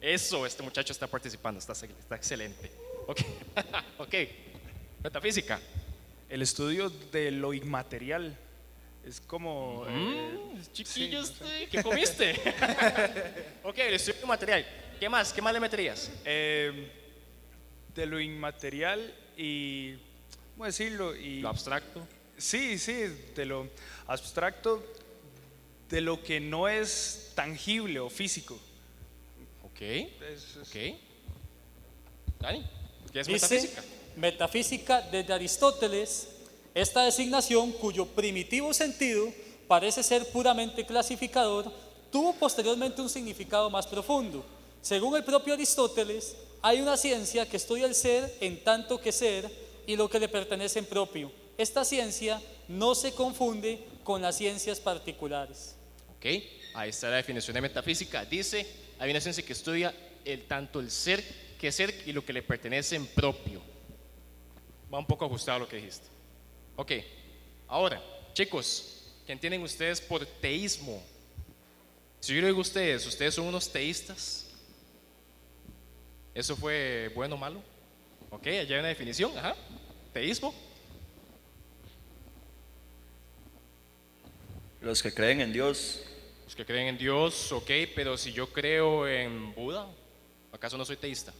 [0.00, 2.72] Eso, este muchacho está participando, está, está excelente.
[3.06, 3.20] Ok,
[3.98, 4.14] ok,
[5.02, 5.60] metafísica.
[6.28, 8.36] El estudio de lo inmaterial.
[9.04, 9.84] Es como...
[9.88, 10.38] eh,
[10.72, 11.32] Chiquillo, sí, no sé.
[11.44, 12.32] usted, ¿qué comiste?
[13.62, 14.66] ok, el estudio material.
[14.98, 15.32] ¿Qué más?
[15.32, 16.10] ¿Qué más le meterías?
[16.24, 16.90] Eh,
[17.94, 19.94] de lo inmaterial y...
[20.54, 21.14] ¿Cómo decirlo?
[21.14, 22.06] Y, Lo abstracto.
[22.38, 22.92] Sí, sí,
[23.34, 23.68] de lo
[24.06, 24.82] abstracto,
[25.88, 28.58] de lo que no es tangible o físico.
[29.62, 31.00] Ok, Es- es- ok.
[32.40, 32.64] Dani,
[33.12, 33.72] ¿qué es Dice
[34.16, 35.02] metafísica?
[35.02, 36.28] desde Aristóteles,
[36.74, 39.32] esta designación cuyo primitivo sentido
[39.68, 41.72] parece ser puramente clasificador,
[42.10, 44.44] tuvo posteriormente un significado más profundo.
[44.82, 49.50] Según el propio Aristóteles, hay una ciencia que estudia el ser en tanto que ser
[49.86, 51.30] y lo que le pertenece en propio.
[51.58, 55.74] Esta ciencia no se confunde con las ciencias particulares.
[56.16, 56.26] Ok,
[56.74, 58.24] ahí está la definición de metafísica.
[58.24, 58.66] Dice,
[58.98, 61.22] hay una ciencia que estudia el, tanto el ser
[61.58, 63.60] que ser y lo que le pertenece en propio.
[64.92, 66.06] Va un poco ajustado a lo que dijiste.
[66.76, 66.92] Ok,
[67.68, 68.02] ahora,
[68.34, 71.02] chicos, ¿qué entienden ustedes por teísmo?
[72.20, 74.46] Si yo le digo a ustedes, ¿ustedes son unos teístas?
[76.34, 77.62] ¿Eso fue bueno o malo?
[78.30, 79.56] Ok, allá hay una definición, ajá.
[80.12, 80.54] Teísmo.
[84.80, 86.04] Los que creen en Dios,
[86.44, 89.88] Los que creen en Dios, ok, pero si yo creo en Buda,
[90.52, 91.32] ¿acaso no soy teísta?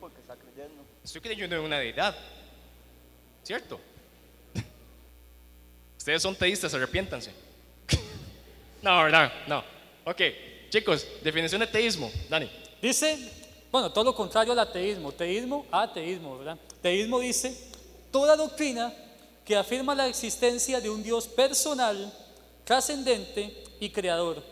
[0.00, 0.25] porque está creyendo.
[1.06, 2.16] Estoy creyendo en una deidad,
[3.44, 3.78] ¿cierto?
[5.96, 7.30] Ustedes son teístas, arrepiéntanse.
[8.82, 9.32] no, ¿verdad?
[9.46, 9.62] No.
[10.04, 10.20] Ok,
[10.68, 12.50] chicos, definición de teísmo, Dani.
[12.82, 13.16] Dice,
[13.70, 16.58] bueno, todo lo contrario al ateísmo, teísmo, ateísmo, ¿verdad?
[16.82, 17.56] Teísmo dice,
[18.10, 18.92] toda doctrina
[19.44, 22.12] que afirma la existencia de un Dios personal,
[22.64, 24.42] trascendente y creador.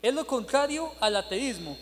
[0.00, 1.76] Es lo contrario al ateísmo.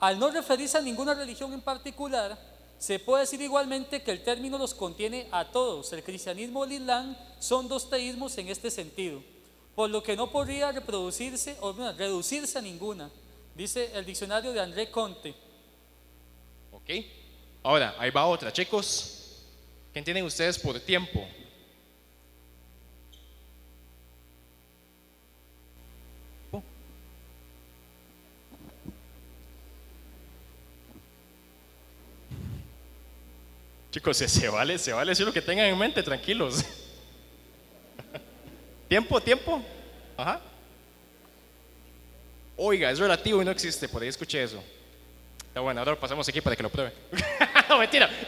[0.00, 2.50] Al no referirse a ninguna religión en particular,
[2.82, 5.92] se puede decir igualmente que el término los contiene a todos.
[5.92, 9.22] El cristianismo y el islam son dos teísmos en este sentido,
[9.76, 13.08] por lo que no podría reproducirse o reducirse a ninguna,
[13.54, 15.32] dice el diccionario de André Conte.
[16.72, 16.90] Ok.
[17.62, 19.44] Ahora, ahí va otra, chicos.
[19.92, 21.24] ¿Qué entienden ustedes por tiempo?
[33.92, 36.64] Chicos, se, vale, se vale decir lo que tengan en mente, tranquilos.
[38.88, 39.62] tiempo, tiempo.
[40.16, 40.40] Ajá.
[42.56, 44.64] Oiga, es relativo y no existe, por ahí escuché eso.
[45.46, 46.94] Está bueno, ahora lo pasamos aquí para que lo pruebe.
[47.68, 48.08] no, mentira.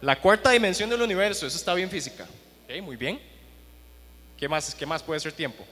[0.00, 2.28] La cuarta dimensión del universo, eso está bien física.
[2.64, 3.20] Ok, muy bien.
[4.36, 5.66] ¿Qué más, qué más puede ser tiempo?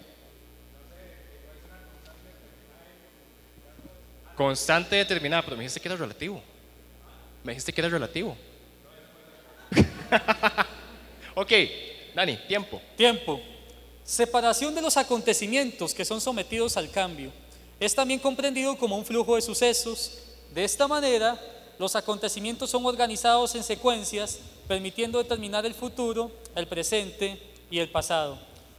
[4.41, 6.41] Constante determinada, pero me dijiste que era relativo.
[7.45, 8.35] Me dijiste que era relativo.
[11.35, 11.53] ok,
[12.15, 12.81] Dani, tiempo.
[12.97, 13.39] Tiempo.
[14.03, 17.31] Separación de los acontecimientos que son sometidos al cambio.
[17.79, 20.23] Es también comprendido como un flujo de sucesos.
[20.55, 21.39] De esta manera,
[21.79, 27.39] los acontecimientos son organizados en secuencias, permitiendo determinar el futuro, el presente
[27.71, 28.39] y el pasado.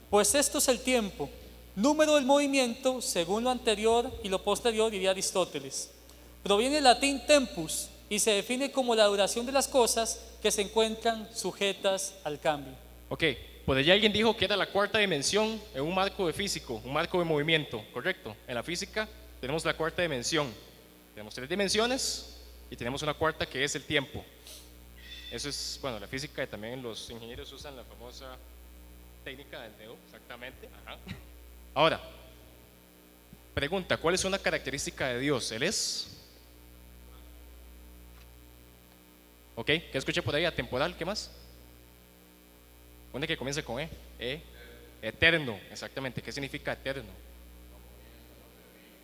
[0.09, 1.29] Pues esto es el tiempo,
[1.75, 5.91] número del movimiento según lo anterior y lo posterior, diría Aristóteles.
[6.43, 10.63] Proviene del latín tempus y se define como la duración de las cosas que se
[10.63, 12.73] encuentran sujetas al cambio.
[13.09, 13.23] Ok,
[13.65, 16.93] por allá alguien dijo que era la cuarta dimensión en un marco de físico, un
[16.93, 18.35] marco de movimiento, ¿correcto?
[18.47, 19.07] En la física
[19.39, 20.51] tenemos la cuarta dimensión.
[21.13, 22.37] Tenemos tres dimensiones
[22.69, 24.23] y tenemos una cuarta que es el tiempo.
[25.31, 28.35] Eso es, bueno, la física y también los ingenieros usan la famosa
[29.23, 30.67] técnica del dedo, exactamente.
[30.85, 30.97] Ajá.
[31.73, 32.01] Ahora,
[33.53, 35.51] pregunta, ¿cuál es una característica de Dios?
[35.53, 36.07] ¿Él es?
[39.55, 40.43] Ok, ¿qué escuché por ahí?
[40.43, 40.95] ¿Atemporal?
[40.97, 41.31] ¿Qué más?
[43.13, 43.89] Una que comienza con E.
[44.19, 44.41] E.
[45.01, 46.21] Eterno, exactamente.
[46.21, 47.09] ¿Qué significa eterno?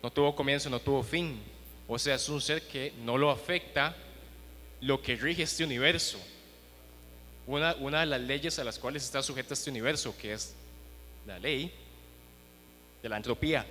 [0.02, 1.40] No tuvo comienzo, no tuvo fin.
[1.86, 3.96] O sea, es un ser que no lo afecta
[4.82, 6.18] lo que rige este universo.
[7.46, 10.54] Una, una de las leyes a las cuales está sujeto este universo, que es
[11.26, 11.72] la ley
[13.02, 13.64] de la entropía.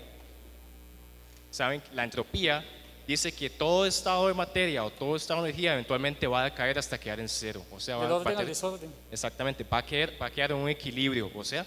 [1.52, 2.64] Saben, la entropía
[3.08, 6.78] dice que todo estado de materia o todo estado de energía eventualmente va a caer
[6.78, 7.64] hasta quedar en cero.
[7.72, 8.92] O sea, va, a desorden.
[9.12, 11.66] Exactamente, va a, quedar, va a quedar en un equilibrio, o sea,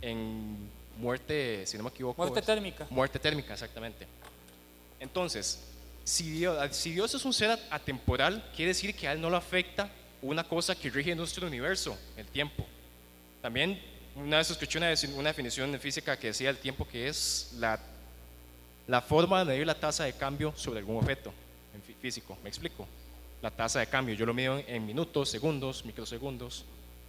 [0.00, 2.22] en muerte, si no me equivoco.
[2.22, 2.86] Muerte es- térmica.
[2.90, 4.06] Muerte térmica, exactamente.
[5.00, 5.60] Entonces,
[6.04, 9.28] si Dios, si Dios es un ser at- atemporal, quiere decir que a Él no
[9.28, 9.90] le afecta
[10.22, 12.64] una cosa que rige nuestro universo, el tiempo.
[13.42, 13.80] También
[14.16, 17.78] una vez escuché una, una definición de física que decía el tiempo que es la,
[19.02, 21.32] forma de medir la tasa de cambio sobre algún objeto
[22.00, 22.36] físico.
[22.42, 22.86] ¿Me explico?
[23.42, 26.64] La tasa de cambio, yo lo mido en, minutos, segundos, microsegundos,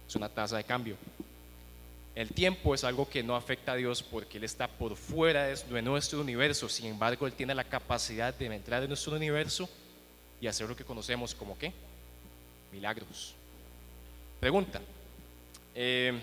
[0.06, 0.96] es una tasa de cambio.
[2.14, 5.82] El tiempo es algo que no afecta a Dios porque Él está por fuera de
[5.82, 6.68] nuestro universo.
[6.68, 9.68] Sin embargo, Él tiene la capacidad de entrar en nuestro universo
[10.40, 11.72] y hacer lo que conocemos como qué?
[12.72, 13.34] Milagros.
[14.40, 14.80] Pregunta.
[15.74, 16.20] Eh,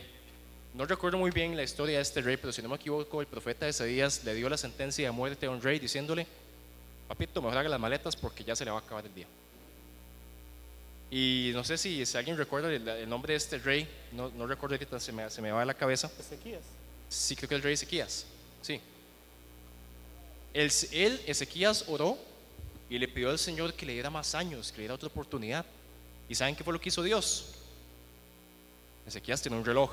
[0.76, 3.28] no recuerdo muy bien la historia de este rey, pero si no me equivoco, el
[3.28, 6.28] profeta Isaías le dio la sentencia de muerte a un rey diciéndole,
[7.08, 9.28] papito, mejor haga las maletas porque ya se le va a acabar el día.
[11.10, 14.48] Y no sé si, si alguien recuerda el, el nombre de este rey, no, no
[14.48, 16.12] recuerdo ahorita, se me, se me va de la cabeza.
[16.20, 16.64] Ezequías.
[17.08, 18.26] Sí, creo que el rey Ezequías.
[18.62, 18.82] Sí.
[20.54, 22.18] Él, él, Ezequías, oró
[22.90, 25.66] y le pidió al Señor que le diera más años, que le diera otra oportunidad.
[26.28, 27.54] ¿Y saben qué fue lo que hizo Dios?
[29.08, 29.92] Ezequías tiene un reloj,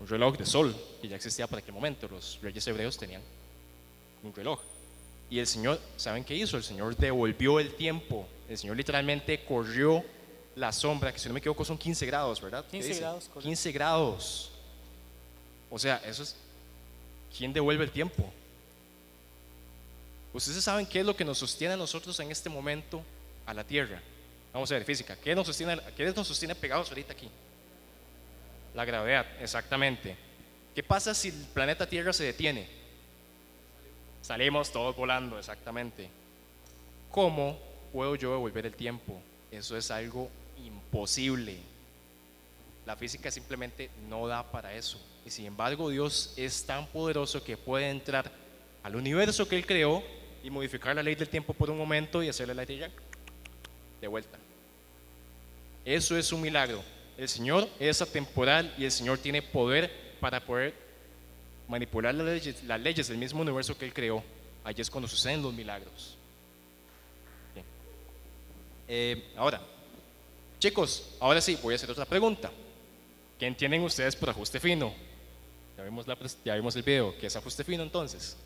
[0.00, 2.08] un reloj de sol, que ya existía para aquel momento.
[2.08, 3.22] Los reyes hebreos tenían
[4.22, 4.60] un reloj.
[5.30, 6.56] Y el Señor, ¿saben qué hizo?
[6.56, 8.26] El Señor devolvió el tiempo.
[8.48, 10.04] El Señor literalmente corrió
[10.56, 12.64] la sombra, que si no me equivoco son 15 grados, ¿verdad?
[12.64, 13.00] ¿Qué 15 dice?
[13.00, 13.42] grados, correcto.
[13.42, 14.50] 15 grados.
[15.70, 16.36] O sea, eso es...
[17.36, 18.32] ¿Quién devuelve el tiempo?
[20.32, 23.02] Ustedes saben qué es lo que nos sostiene a nosotros en este momento
[23.44, 24.00] a la Tierra.
[24.52, 25.16] Vamos a ver, física.
[25.16, 27.28] ¿Qué nos sostiene, qué nos sostiene pegados ahorita aquí?
[28.74, 30.16] La gravedad, exactamente.
[30.74, 32.68] ¿Qué pasa si el planeta Tierra se detiene?
[34.22, 36.10] Salimos todos volando, exactamente.
[37.10, 37.58] ¿Cómo
[37.92, 39.20] puedo yo devolver el tiempo?
[39.50, 40.30] Eso es algo
[40.64, 41.56] imposible.
[42.86, 45.00] La física simplemente no da para eso.
[45.24, 48.30] Y sin embargo, Dios es tan poderoso que puede entrar
[48.82, 50.02] al universo que Él creó
[50.42, 52.90] y modificar la ley del tiempo por un momento y hacerle la tierra
[54.00, 54.38] de vuelta.
[55.84, 56.82] Eso es un milagro.
[57.18, 60.72] El Señor es atemporal y el Señor tiene poder para poder
[61.66, 64.22] manipular las leyes, las leyes del mismo universo que Él creó.
[64.62, 66.16] Allí es cuando suceden los milagros.
[67.54, 67.66] Bien.
[68.86, 69.60] Eh, ahora,
[70.60, 72.52] chicos, ahora sí, voy a hacer otra pregunta.
[73.36, 74.94] ¿Qué entienden ustedes por ajuste fino?
[75.76, 77.18] Ya vimos, la ya vimos el video.
[77.18, 78.36] ¿Qué es ajuste fino entonces?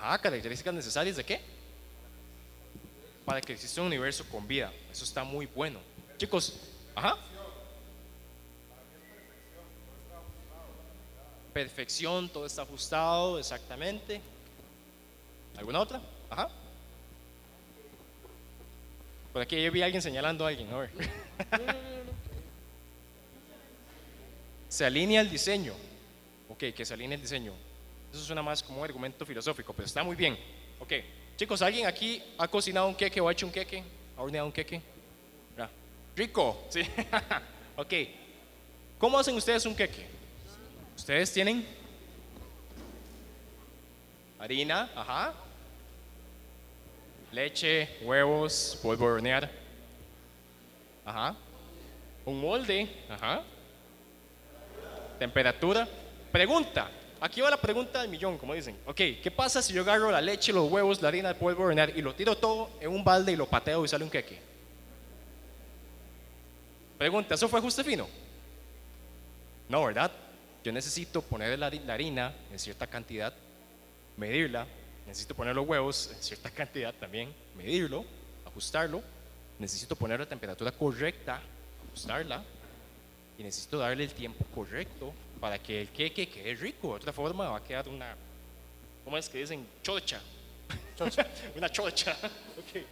[0.00, 1.40] Ajá, características necesarias de qué?
[3.24, 4.72] Para que exista un universo con vida.
[4.90, 5.80] Eso está muy bueno.
[6.16, 6.54] Chicos,
[6.94, 7.16] ajá.
[11.52, 14.20] Perfección, todo está ajustado, exactamente.
[15.56, 16.00] ¿Alguna otra?
[16.30, 16.48] Ajá.
[19.32, 20.90] Por aquí yo vi a alguien señalando a alguien, a ver.
[24.68, 25.74] se alinea el diseño.
[26.48, 27.52] Ok, que se alinea el diseño.
[28.12, 30.38] Eso suena más como un argumento filosófico, pero está muy bien.
[30.80, 30.92] Ok,
[31.36, 33.82] chicos, ¿alguien aquí ha cocinado un queque o ha hecho un queque?
[34.16, 34.80] ¿Ha horneado un queque?
[36.16, 36.82] Rico, sí.
[37.76, 37.94] ok,
[38.98, 40.04] ¿cómo hacen ustedes un queque?
[40.96, 41.64] Ustedes tienen
[44.36, 45.32] harina, ajá,
[47.30, 49.50] leche, huevos, polvo de hornear,
[51.04, 51.36] ajá,
[52.24, 53.42] un molde, ajá,
[55.20, 55.86] temperatura.
[56.32, 56.90] Pregunta,
[57.20, 58.76] aquí va la pregunta del millón, como dicen.
[58.86, 61.66] Ok, ¿qué pasa si yo agarro la leche, los huevos, la harina, el polvo de
[61.68, 64.40] hornear y lo tiro todo en un balde y lo pateo y sale un queque?
[66.98, 68.08] Pregunta, ¿eso fue ajuste fino?
[69.68, 70.10] No, ¿verdad?
[70.64, 73.32] Yo necesito poner la, hari- la harina en cierta cantidad,
[74.16, 74.66] medirla,
[75.06, 78.04] necesito poner los huevos en cierta cantidad también, medirlo,
[78.46, 79.02] ajustarlo,
[79.58, 81.40] necesito poner la temperatura correcta,
[81.86, 82.42] ajustarla,
[83.38, 86.88] y necesito darle el tiempo correcto para que el queque quede rico.
[86.88, 88.16] De otra forma va a quedar una,
[89.04, 89.66] ¿cómo es que dicen?
[89.82, 90.20] Chocha.
[91.56, 92.16] una chocha.
[92.58, 92.82] Ok.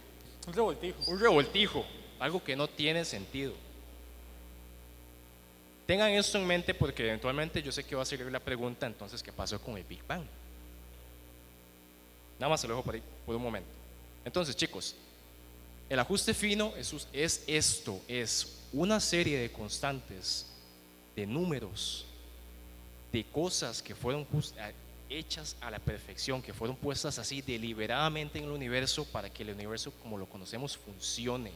[0.47, 1.11] Un revoltijo.
[1.11, 1.85] Un revoltijo,
[2.19, 3.53] algo que no tiene sentido.
[5.85, 9.23] Tengan esto en mente porque eventualmente yo sé que va a seguir la pregunta, entonces,
[9.23, 10.23] ¿qué pasó con el Big Bang?
[12.39, 13.69] Nada más se lo dejo por ahí por un momento.
[14.25, 14.95] Entonces, chicos,
[15.89, 20.47] el ajuste fino es, es esto, es una serie de constantes
[21.15, 22.05] de números,
[23.11, 24.27] de cosas que fueron
[24.59, 24.71] a-
[25.09, 29.51] hechas a la perfección, que fueron puestas así deliberadamente en el universo para que el
[29.51, 31.51] universo como lo conocemos funcione.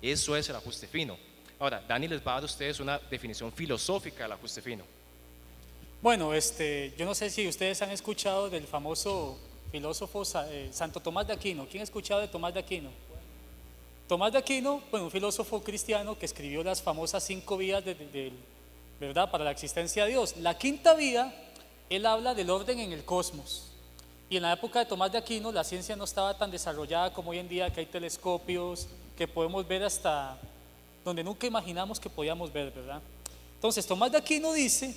[0.00, 1.16] Eso es el ajuste fino.
[1.58, 4.84] Ahora, Dani les va a dar a ustedes una definición filosófica del ajuste fino.
[6.00, 9.38] Bueno, este, yo no sé si ustedes han escuchado del famoso
[9.70, 11.66] filósofo eh, Santo Tomás de Aquino.
[11.68, 12.90] ¿Quién ha escuchado de Tomás de Aquino?
[14.08, 18.32] Tomás de Aquino, bueno, un filósofo cristiano que escribió las famosas cinco vías de- del-
[19.00, 19.30] ¿verdad?
[19.30, 20.36] para la existencia de Dios.
[20.36, 21.34] La quinta vía,
[21.88, 23.66] él habla del orden en el cosmos.
[24.28, 27.30] Y en la época de Tomás de Aquino la ciencia no estaba tan desarrollada como
[27.30, 28.86] hoy en día, que hay telescopios,
[29.16, 30.38] que podemos ver hasta
[31.04, 33.00] donde nunca imaginamos que podíamos ver, ¿verdad?
[33.54, 34.94] Entonces, Tomás de Aquino dice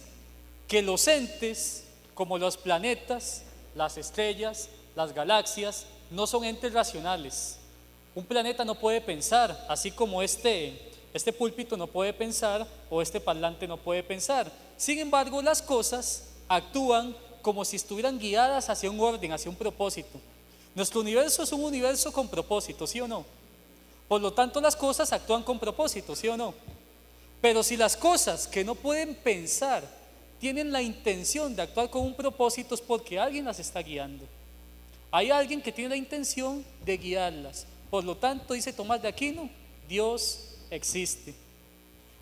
[0.68, 3.44] que los entes, como los planetas,
[3.74, 7.58] las estrellas, las galaxias, no son entes racionales.
[8.14, 13.20] Un planeta no puede pensar, así como este, este púlpito no puede pensar o este
[13.20, 14.52] parlante no puede pensar.
[14.78, 20.20] Sin embargo, las cosas actúan como si estuvieran guiadas hacia un orden, hacia un propósito.
[20.74, 23.26] Nuestro universo es un universo con propósito, ¿sí o no?
[24.08, 26.54] Por lo tanto, las cosas actúan con propósito, ¿sí o no?
[27.42, 29.84] Pero si las cosas que no pueden pensar
[30.40, 34.26] tienen la intención de actuar con un propósito es porque alguien las está guiando.
[35.12, 37.68] Hay alguien que tiene la intención de guiarlas.
[37.90, 39.50] Por lo tanto, dice Tomás de Aquino,
[39.88, 41.34] Dios existe.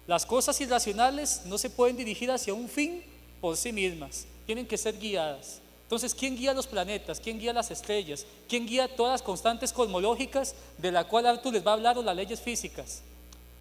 [0.07, 3.03] Las cosas irracionales no se pueden dirigir hacia un fin
[3.39, 5.61] por sí mismas, tienen que ser guiadas.
[5.83, 7.19] Entonces, ¿quién guía los planetas?
[7.19, 8.25] ¿Quién guía las estrellas?
[8.47, 12.01] ¿Quién guía todas las constantes cosmológicas de la cual Arthur les va a hablar o
[12.03, 13.01] las leyes físicas?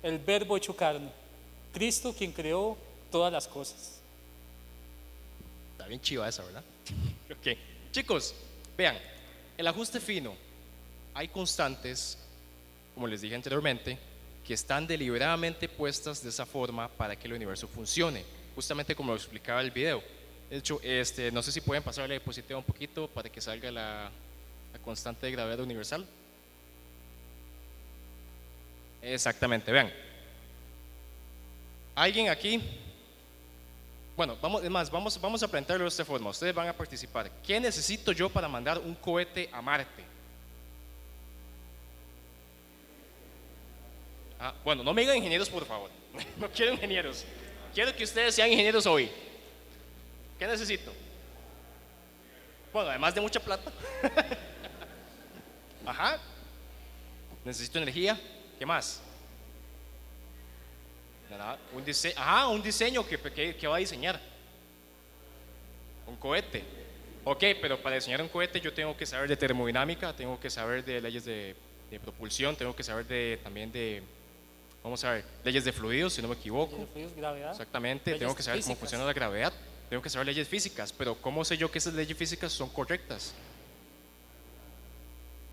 [0.01, 1.11] El verbo hecho carne.
[1.73, 2.77] Cristo quien creó
[3.11, 3.99] todas las cosas.
[5.73, 6.63] Está bien chiva esa, ¿verdad?
[7.33, 7.59] ok.
[7.91, 8.33] Chicos,
[8.77, 8.97] vean,
[9.59, 10.35] el ajuste fino.
[11.15, 12.17] Hay constantes,
[12.95, 13.99] como les dije anteriormente,
[14.51, 18.25] que están deliberadamente puestas de esa forma para que el universo funcione,
[18.57, 20.03] justamente como lo explicaba el video.
[20.51, 23.71] De hecho, este, no sé si pueden pasarle la diapositiva un poquito para que salga
[23.71, 24.11] la,
[24.85, 26.05] constante de gravedad universal.
[29.01, 29.93] Exactamente, vean.
[31.95, 32.61] ¿Alguien aquí
[34.17, 36.31] bueno, vamos, es más, vamos, vamos a plantearlo de esta forma.
[36.31, 37.31] Ustedes van a participar.
[37.47, 40.10] ¿Qué necesito yo para mandar un cohete a Marte?
[44.41, 45.91] Ah, bueno, no me digan ingenieros, por favor.
[46.39, 47.25] No quiero ingenieros.
[47.75, 49.11] Quiero que ustedes sean ingenieros hoy.
[50.39, 50.93] ¿Qué necesito?
[52.73, 53.71] Bueno, además de mucha plata.
[55.87, 56.19] Ajá.
[57.45, 58.19] Necesito energía.
[58.59, 59.03] ¿Qué más?
[61.73, 64.21] Un diseño, ajá, un diseño que va a diseñar.
[66.07, 66.65] Un cohete.
[67.25, 70.85] Ok, pero para diseñar un cohete yo tengo que saber de termodinámica, tengo que saber
[70.85, 71.55] de leyes de,
[71.91, 74.03] de propulsión, tengo que saber de, también de,
[74.83, 76.73] vamos a ver, leyes de fluidos, si no me equivoco.
[76.73, 77.51] Leyes de fluidos, gravedad.
[77.53, 79.53] Exactamente, Leyes tengo que saber cómo funciona la gravedad,
[79.89, 83.35] tengo que saber leyes físicas, pero ¿cómo sé yo que esas leyes físicas son correctas?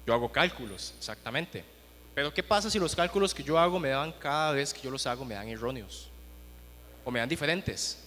[0.06, 1.66] Yo hago cálculos, exactamente.
[2.16, 4.90] Pero ¿qué pasa si los cálculos que yo hago me dan cada vez que yo
[4.90, 6.10] los hago me dan erróneos?
[7.04, 8.04] O me dan diferentes.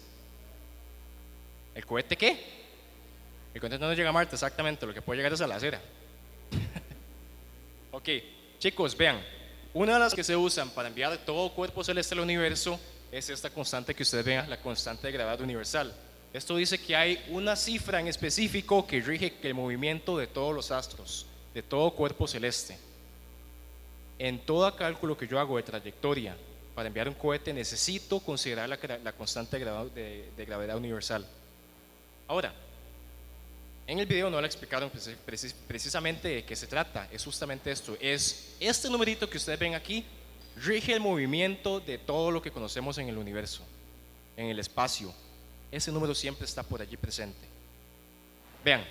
[1.74, 2.60] ¿El cohete qué?
[3.54, 5.80] El cohete no llega a Marte, exactamente, lo que puede llegar es a la acera.
[7.92, 8.08] ok,
[8.58, 9.20] chicos, vean,
[9.74, 12.78] una de las que se usan para enviar todo cuerpo celeste al universo
[13.12, 15.94] es esta constante que ustedes ven, la constante de gravedad universal.
[16.32, 20.70] Esto dice que hay una cifra en específico que rige el movimiento de todos los
[20.70, 22.78] astros, de todo cuerpo celeste.
[24.18, 26.36] En todo cálculo que yo hago de trayectoria
[26.74, 29.64] para enviar un cohete necesito considerar la, la constante de
[29.94, 31.26] de- de gravedad universal.
[32.28, 32.52] Ahora,
[33.90, 37.08] en el video no le explicaron preci- precis- precisamente de qué se trata.
[37.10, 37.96] Es justamente esto.
[38.00, 40.04] Es este numerito que ustedes ven aquí
[40.56, 43.62] rige el movimiento de todo lo que conocemos en el universo,
[44.36, 45.12] en el espacio.
[45.72, 47.38] Ese número siempre está por allí presente.
[48.64, 48.84] Vean,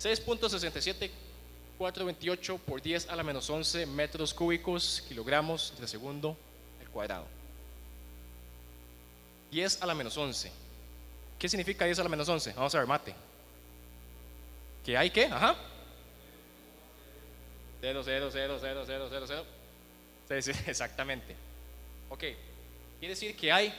[0.00, 6.36] 6.67428 por 10 a la menos 11 metros cúbicos, kilogramos de segundo
[6.80, 7.26] al cuadrado.
[9.50, 10.50] 10 a la menos 11.
[11.38, 12.52] ¿Qué significa 10 a la menos 11?
[12.54, 13.14] Vamos a ver, mate.
[14.84, 15.26] ¿Que hay qué?
[15.26, 15.56] Ajá.
[17.80, 19.44] 0, 0, 0, 0, 0, 0, 0.
[20.28, 21.34] Sí, sí, exactamente.
[22.08, 22.24] Ok.
[22.98, 23.74] Quiere decir que hay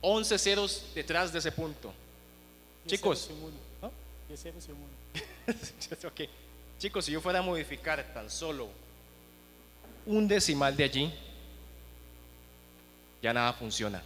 [0.00, 1.92] 11 ceros detrás de ese punto.
[2.86, 3.30] Chicos.
[3.82, 3.92] ¿no?
[4.26, 6.08] Diez ceros y un uno.
[6.08, 6.20] ok.
[6.78, 8.68] Chicos, si yo fuera a modificar tan solo
[10.06, 11.14] un decimal de allí,
[13.20, 14.02] ya nada funciona.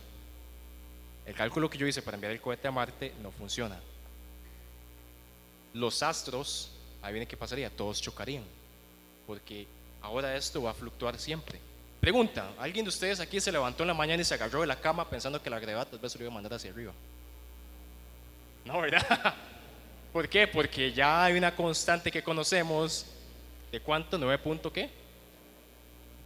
[1.24, 3.78] El cálculo que yo hice para enviar el cohete a Marte no funciona.
[5.74, 6.70] Los astros,
[7.00, 8.44] ahí viene qué pasaría, todos chocarían,
[9.26, 9.66] porque
[10.00, 11.58] ahora esto va a fluctuar siempre.
[12.00, 14.80] Pregunta, ¿alguien de ustedes aquí se levantó en la mañana y se agarró de la
[14.80, 16.92] cama pensando que la gravedad tal vez se lo iba a mandar hacia arriba?
[18.64, 19.34] No, ¿verdad?
[20.12, 20.46] ¿Por qué?
[20.46, 23.06] Porque ya hay una constante que conocemos
[23.70, 24.90] de cuánto, 9 punto qué?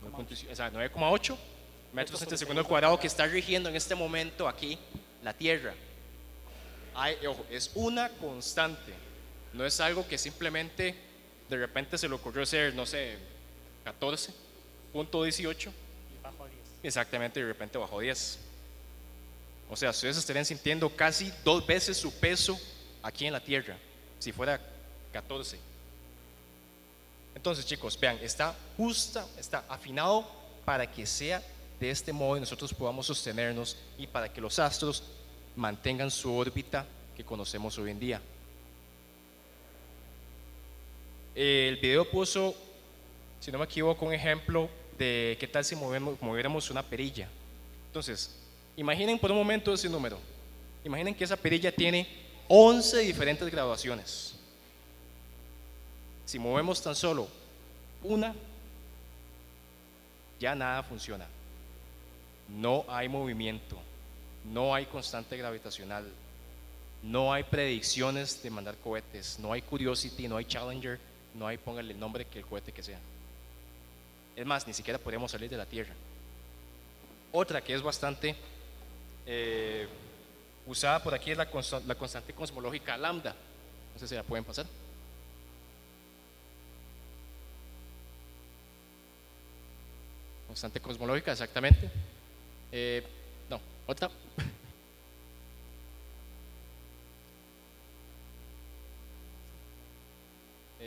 [0.02, 1.36] 9.8, o sea, 9,8
[1.92, 4.78] metros entre segundo cuadrado que está rigiendo en este momento aquí
[5.22, 5.74] la Tierra.
[6.94, 8.92] Hay, ojo, es una constante,
[9.52, 10.94] no es algo que simplemente
[11.48, 13.16] de repente se le ocurrió ser, no sé,
[13.84, 15.70] 14.18.
[15.70, 16.60] Y bajo a 10.
[16.82, 18.38] Exactamente, de repente bajó 10.
[19.68, 22.58] O sea, ustedes estarían sintiendo casi dos veces su peso
[23.02, 23.76] aquí en la Tierra,
[24.18, 24.60] si fuera
[25.12, 25.58] 14.
[27.34, 30.26] Entonces, chicos, vean, está justa, está afinado
[30.64, 31.42] para que sea
[31.78, 35.02] de este modo y nosotros podamos sostenernos y para que los astros
[35.54, 36.86] mantengan su órbita
[37.16, 38.22] que conocemos hoy en día.
[41.36, 42.54] El video puso,
[43.40, 47.28] si no me equivoco, un ejemplo de qué tal si movemos, moviéramos una perilla.
[47.88, 48.34] Entonces,
[48.74, 50.18] imaginen por un momento ese número.
[50.82, 52.08] Imaginen que esa perilla tiene
[52.48, 54.34] 11 diferentes graduaciones.
[56.24, 57.28] Si movemos tan solo
[58.02, 58.34] una,
[60.40, 61.26] ya nada funciona.
[62.48, 63.76] No hay movimiento,
[64.42, 66.10] no hay constante gravitacional,
[67.02, 70.98] no hay predicciones de mandar cohetes, no hay Curiosity, no hay Challenger,
[71.38, 72.98] no hay póngale el nombre que el cohete que sea.
[74.34, 75.94] Es más, ni siquiera podríamos salir de la Tierra.
[77.32, 78.34] Otra que es bastante
[79.26, 79.86] eh,
[80.66, 83.34] usada por aquí es la, consta- la constante cosmológica lambda.
[83.94, 84.66] No sé si la pueden pasar.
[90.46, 91.90] Constante cosmológica, exactamente.
[92.72, 93.02] Eh,
[93.50, 94.10] no, otra.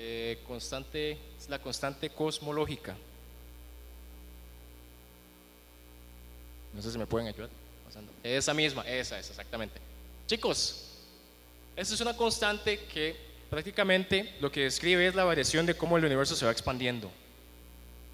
[0.01, 2.95] Eh, constante, es la constante cosmológica.
[6.73, 7.49] No sé si me pueden ayudar.
[7.85, 8.09] Pasando.
[8.23, 9.81] Esa misma, esa es exactamente.
[10.25, 10.85] Chicos,
[11.75, 13.13] esta es una constante que
[13.49, 17.11] prácticamente lo que describe es la variación de cómo el universo se va expandiendo.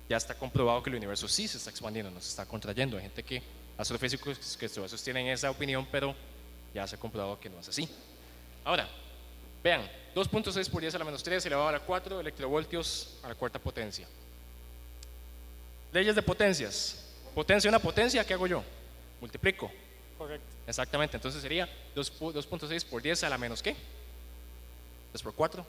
[0.10, 2.98] Ya está comprobado que el universo sí se está expandiendo, no se está contrayendo.
[2.98, 3.44] Hay gente que,
[3.78, 6.16] astrofísicos que sostienen esa opinión, pero
[6.74, 7.88] ya se ha comprobado que no es así.
[8.64, 8.90] Ahora,
[9.66, 9.82] vean,
[10.14, 13.58] 2.6 por 10 a la menos 3 elevado a la 4 electrovoltios a la cuarta
[13.58, 14.08] potencia.
[15.92, 17.04] Leyes de potencias.
[17.34, 18.64] Potencia, una potencia, ¿qué hago yo?
[19.20, 19.72] Multiplico.
[20.20, 20.46] Correcto.
[20.68, 23.76] Exactamente, entonces sería 2 pu- 2.6 por 10 a la menos qué?
[25.12, 25.66] 3 por 4,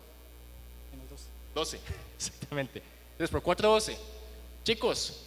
[0.92, 1.20] Menos 2.
[1.54, 1.80] 12.
[2.18, 2.82] Exactamente.
[3.16, 3.96] 3 por 4, 12.
[4.62, 5.20] Chicos,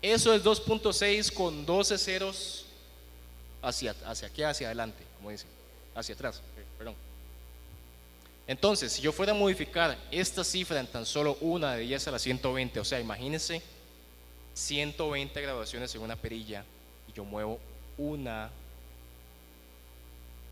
[0.00, 2.66] eso es 2.6 con 12 ceros
[3.62, 5.48] hacia, hacia aquí, hacia adelante, como dicen.
[5.96, 6.40] Hacia atrás,
[6.78, 6.94] perdón.
[8.46, 12.10] Entonces, si yo fuera a modificar esta cifra en tan solo una de 10 a
[12.12, 13.60] la 120, o sea, imagínense
[14.54, 16.64] 120 graduaciones en una perilla
[17.08, 17.58] y yo muevo
[17.98, 18.50] una.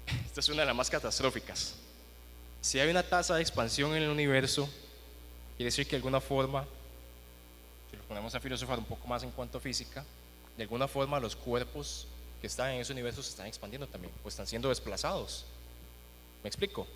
[0.26, 1.76] Esta es una de las más catastróficas.
[2.60, 4.68] Si hay una tasa de expansión en el universo,
[5.56, 6.64] quiere decir que de alguna forma,
[7.90, 10.04] si lo ponemos a filosofar un poco más en cuanto a física,
[10.56, 12.08] de alguna forma los cuerpos
[12.40, 15.44] que están en ese universo se están expandiendo también, o están siendo desplazados.
[16.42, 16.86] ¿Me explico?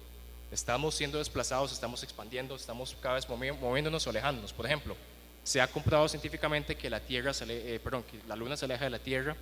[0.51, 4.53] Estamos siendo desplazados, estamos expandiendo, estamos cada vez movi- moviéndonos o alejándonos.
[4.53, 4.97] Por ejemplo,
[5.45, 7.45] se ha comprobado científicamente que la Tierra se
[7.75, 9.37] eh, perdón, que la Luna se aleja de la Tierra.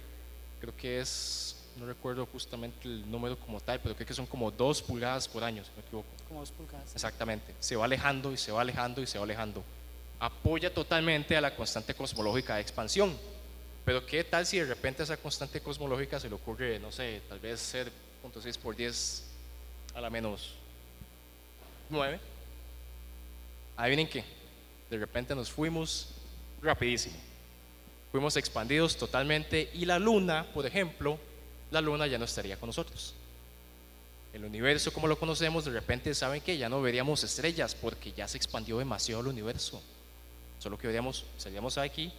[0.61, 4.51] Creo que es, no recuerdo justamente el número como tal, pero creo que son como
[4.51, 6.09] dos pulgadas por año, si no me equivoco.
[6.29, 6.93] Como 2 pulgadas.
[6.95, 7.55] Exactamente.
[7.61, 9.63] Se va alejando y se va alejando y se va alejando.
[10.19, 13.17] Apoya totalmente a la constante cosmológica de expansión.
[13.85, 17.39] Pero ¿qué tal si de repente esa constante cosmológica se le ocurre, no sé, tal
[17.39, 17.93] vez ser
[18.25, 19.23] 0.6 por 10
[19.95, 20.55] a la menos
[21.91, 22.21] 9?
[23.77, 24.25] Adivinen qué.
[24.91, 26.09] De repente nos fuimos
[26.63, 27.17] rapidísimo.
[28.13, 31.19] Fuimos expandidos totalmente y la luna, por ejemplo,
[31.71, 33.15] la luna ya no estaría con nosotros.
[34.33, 38.29] El universo como lo conocemos, de repente saben que ya no veríamos estrellas porque ya
[38.29, 39.83] se expandió demasiado el universo.
[40.59, 42.13] Solo que veríamos, salíamos aquí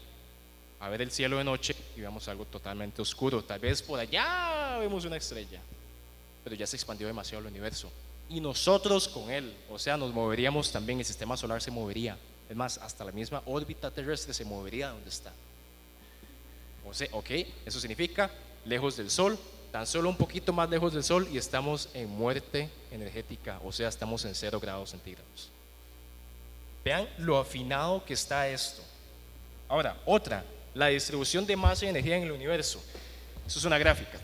[0.80, 3.44] a ver el cielo de noche y veamos algo totalmente oscuro.
[3.44, 5.60] Tal vez por allá vemos una estrella,
[6.44, 7.92] pero ya se expandió demasiado el universo.
[8.30, 12.18] Y nosotros con él, o sea, nos moveríamos también, el sistema solar se movería.
[12.50, 15.32] Es más, hasta la misma órbita terrestre se movería donde está.
[16.86, 17.30] O sea, ok,
[17.66, 18.32] eso significa
[18.66, 19.38] lejos del Sol,
[19.72, 23.90] tan solo un poquito más lejos del Sol y estamos en muerte energética, o sea,
[23.90, 25.50] estamos en 0 grados centígrados.
[26.84, 28.82] Vean lo afinado que está esto.
[29.68, 32.82] Ahora, otra, la distribución de masa y energía en el universo.
[33.46, 34.20] Eso es una gráfica.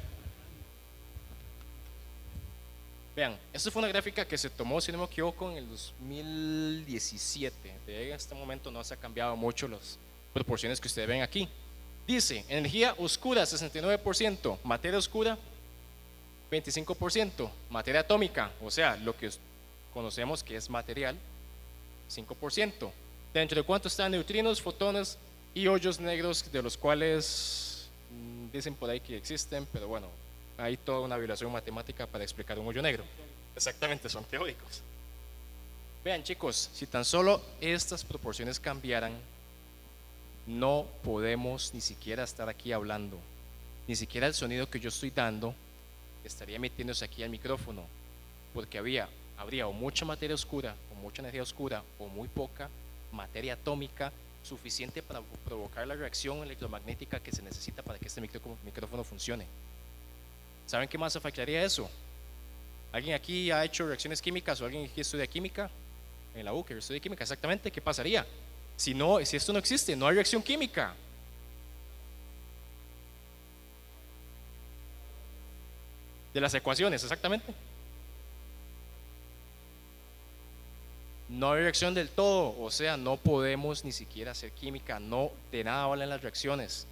[3.16, 7.80] Vean, esta fue una gráfica que se tomó, si no me equivoco, en el 2017.
[7.86, 10.00] De este momento no se ha cambiado mucho las
[10.34, 11.48] proporciones que ustedes ven aquí.
[12.08, 15.38] Dice, energía oscura 69%, materia oscura
[16.52, 19.30] 25%, materia atómica, o sea, lo que
[19.94, 21.18] conocemos que es material,
[22.12, 22.92] 5%.
[23.34, 25.18] Dentro de cuánto están neutrinos, fotones
[25.54, 30.08] y hoyos negros, de los cuales mm, dicen por ahí que existen, pero bueno,
[30.58, 33.04] hay toda una violación matemática para explicar un hoyo negro.
[33.56, 34.82] Exactamente, son teóricos.
[36.04, 39.14] Vean chicos, si tan solo estas proporciones cambiaran,
[40.46, 43.18] no podemos ni siquiera estar aquí hablando.
[43.88, 45.56] Ni siquiera el sonido que yo estoy dando
[46.26, 47.86] estaría metiéndose aquí al micrófono,
[48.54, 52.70] porque había, habría o mucha materia oscura, o mucha energía oscura, o muy poca
[53.12, 54.12] materia atómica
[54.44, 59.48] suficiente para provocar la reacción electromagnética que se necesita para que este micrófono funcione.
[60.66, 61.90] ¿Saben qué más afectaría eso?
[62.92, 65.70] ¿Alguien aquí ha hecho reacciones químicas o alguien aquí estudia química?
[66.36, 68.26] En la U, que estudia química, exactamente, ¿qué pasaría?
[68.76, 70.96] Si, no, si esto no existe, no hay reacción química.
[76.34, 77.54] De las ecuaciones, exactamente.
[81.30, 85.64] No hay reacción del todo, o sea, no podemos ni siquiera hacer química, no de
[85.64, 86.86] nada valen las reacciones.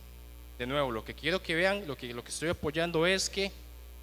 [0.57, 3.51] De nuevo, lo que quiero que vean, lo que, lo que estoy apoyando es que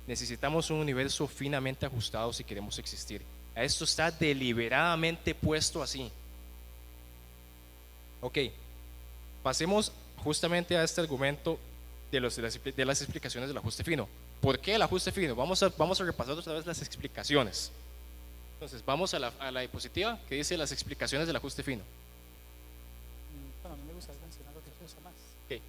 [0.06, 3.22] necesitamos un universo finamente ajustado si queremos existir.
[3.54, 6.10] Esto está deliberadamente puesto así.
[8.20, 8.38] Ok,
[9.42, 9.92] pasemos
[10.22, 11.58] justamente a este argumento
[12.10, 14.08] de, los, de, las, explicaciones del ajuste fino.
[14.40, 15.34] ¿Por qué el ajuste fino?
[15.36, 17.70] Vamos a, vamos a repasar otra vez las explicaciones.
[18.54, 21.82] Entonces, vamos a la, a la diapositiva que dice las explicaciones del ajuste fino.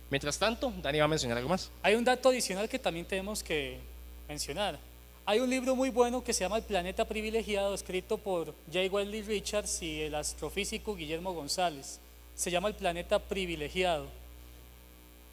[0.10, 1.70] Mientras tanto, Dani va a mencionar algo más.
[1.82, 3.80] Hay un dato adicional que también tenemos que
[4.28, 4.78] mencionar.
[5.26, 8.88] Hay un libro muy bueno que se llama El planeta privilegiado, escrito por J.
[8.92, 12.00] Wesley Richards y el astrofísico Guillermo González.
[12.36, 14.08] Se llama El planeta privilegiado.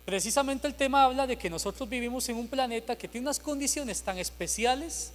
[0.04, 4.02] Precisamente el tema habla de que nosotros vivimos en un planeta que tiene unas condiciones
[4.02, 5.12] tan especiales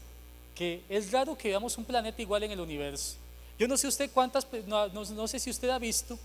[0.56, 3.16] que es raro que veamos un planeta igual en el universo.
[3.58, 6.20] Yo no sé usted cuántas, no sé si usted ha visto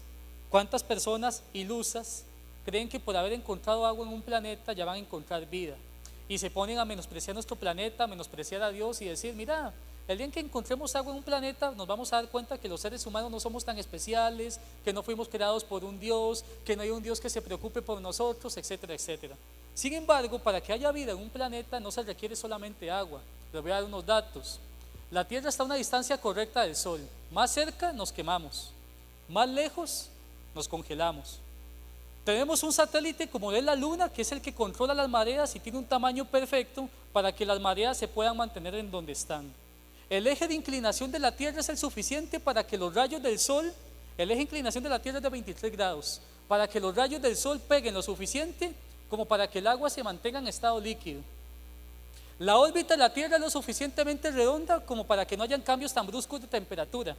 [0.49, 2.25] cuántas personas ilusas
[2.67, 5.77] creen que por haber encontrado agua en un planeta ya van a encontrar vida
[6.29, 9.73] y se ponen a menospreciar nuestro planeta, a menospreciar a Dios y decir, mira,
[10.09, 12.69] el día en que encontremos agua en un planeta nos vamos a dar cuenta que
[12.69, 16.75] los seres humanos no somos tan especiales, que no fuimos creados por un Dios, que
[16.75, 19.37] no hay un Dios que se preocupe por nosotros, etcétera, etcétera.
[19.73, 23.21] Sin embargo, para que haya vida en un planeta no se requiere solamente agua.
[23.53, 24.59] Les voy a dar unos datos.
[25.13, 27.01] La Tierra está a una distancia correcta del Sol.
[27.31, 28.73] Más cerca nos quemamos,
[29.29, 30.09] más lejos
[30.53, 31.39] nos congelamos.
[32.27, 35.61] Tenemos un satélite como es la Luna, que es el que controla las mareas y
[35.61, 39.55] tiene un tamaño perfecto para que las mareas se puedan mantener en donde están.
[40.11, 43.39] El eje de inclinación de la Tierra es el suficiente para que los rayos del
[43.39, 43.73] Sol,
[44.19, 47.23] el eje de inclinación de la Tierra es de 23 grados, para que los rayos
[47.23, 48.75] del Sol peguen lo suficiente
[49.09, 51.21] como para que el agua se mantenga en estado líquido.
[52.41, 55.95] La órbita de la Tierra es lo suficientemente redonda como para que no hayan cambios
[55.95, 57.17] tan bruscos de temperatura.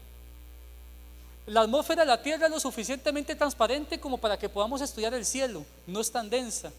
[1.47, 5.25] La atmósfera de la Tierra es lo suficientemente transparente como para que podamos estudiar el
[5.25, 6.73] cielo, no es tan densa.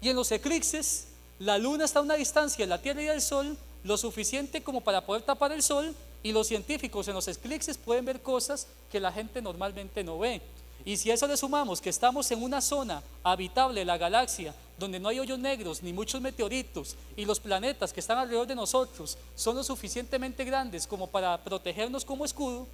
[0.00, 1.08] Y en los eclipses,
[1.40, 4.80] la luna está a una distancia de la Tierra y del Sol lo suficiente como
[4.80, 9.00] para poder tapar el Sol y los científicos en los eclipses pueden ver cosas que
[9.00, 10.40] la gente normalmente no ve.
[10.84, 14.54] Y si a eso le sumamos que estamos en una zona habitable de la galaxia,
[14.78, 18.54] donde no hay hoyos negros ni muchos meteoritos, y los planetas que están alrededor de
[18.54, 22.68] nosotros son lo suficientemente grandes como para protegernos como escudo,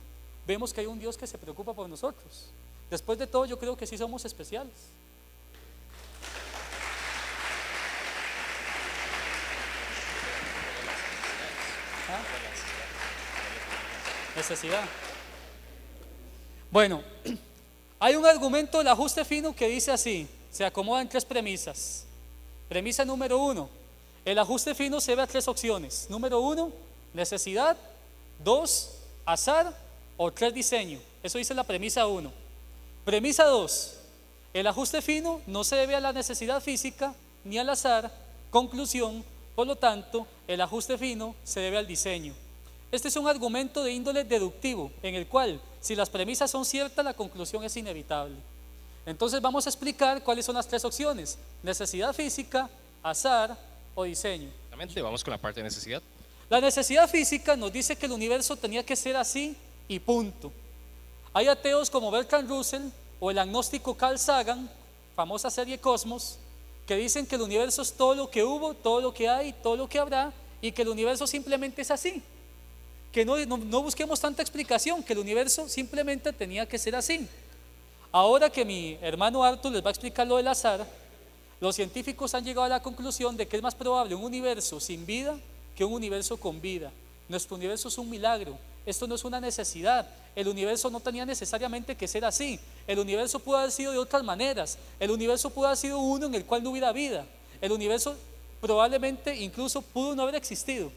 [0.46, 2.50] vemos que hay un Dios que se preocupa por nosotros.
[2.90, 4.74] Después de todo, yo creo que sí somos especiales.
[12.08, 12.22] ¿Ah?
[14.36, 14.84] Necesidad.
[16.70, 17.02] Bueno,
[18.00, 22.04] hay un argumento del ajuste fino que dice así, se acomoda en tres premisas.
[22.68, 23.68] Premisa número uno,
[24.24, 26.06] el ajuste fino se ve a tres opciones.
[26.10, 26.72] Número uno,
[27.14, 27.76] necesidad.
[28.42, 28.90] Dos,
[29.24, 29.74] azar
[30.22, 31.00] o tres diseños.
[31.22, 32.30] Eso dice la premisa 1.
[33.06, 33.94] Premisa 2.
[34.52, 38.12] El ajuste fino no se debe a la necesidad física ni al azar.
[38.50, 42.34] Conclusión, por lo tanto, el ajuste fino se debe al diseño.
[42.92, 47.02] Este es un argumento de índole deductivo, en el cual, si las premisas son ciertas,
[47.02, 48.36] la conclusión es inevitable.
[49.06, 51.38] Entonces vamos a explicar cuáles son las tres opciones.
[51.62, 52.68] Necesidad física,
[53.02, 53.56] azar
[53.94, 54.50] o diseño.
[55.02, 56.02] Vamos con la parte de necesidad.
[56.50, 59.56] La necesidad física nos dice que el universo tenía que ser así
[59.90, 60.52] y punto.
[61.32, 62.84] Hay ateos como Bertrand Russell
[63.18, 64.70] o el agnóstico Carl Sagan,
[65.16, 66.38] famosa serie Cosmos,
[66.86, 69.76] que dicen que el universo es todo lo que hubo, todo lo que hay, todo
[69.76, 70.32] lo que habrá,
[70.62, 72.22] y que el universo simplemente es así.
[73.10, 77.28] Que no, no, busquemos tanta explicación, que el universo simplemente tenía que ser así.
[78.12, 80.86] Ahora que mi hermano Arthur les va a explicar lo del azar,
[81.60, 85.04] los científicos han llegado a la conclusión de que es más probable un universo sin
[85.04, 85.36] vida
[85.74, 86.92] que un universo con vida.
[87.28, 88.56] Nuestro universo es un milagro.
[88.86, 90.08] Esto no es una necesidad.
[90.34, 92.58] El universo no tenía necesariamente que ser así.
[92.86, 94.78] El universo pudo haber sido de otras maneras.
[94.98, 97.26] El universo pudo haber sido uno en el cual no hubiera vida.
[97.60, 98.16] El universo
[98.60, 100.90] probablemente incluso pudo no haber existido.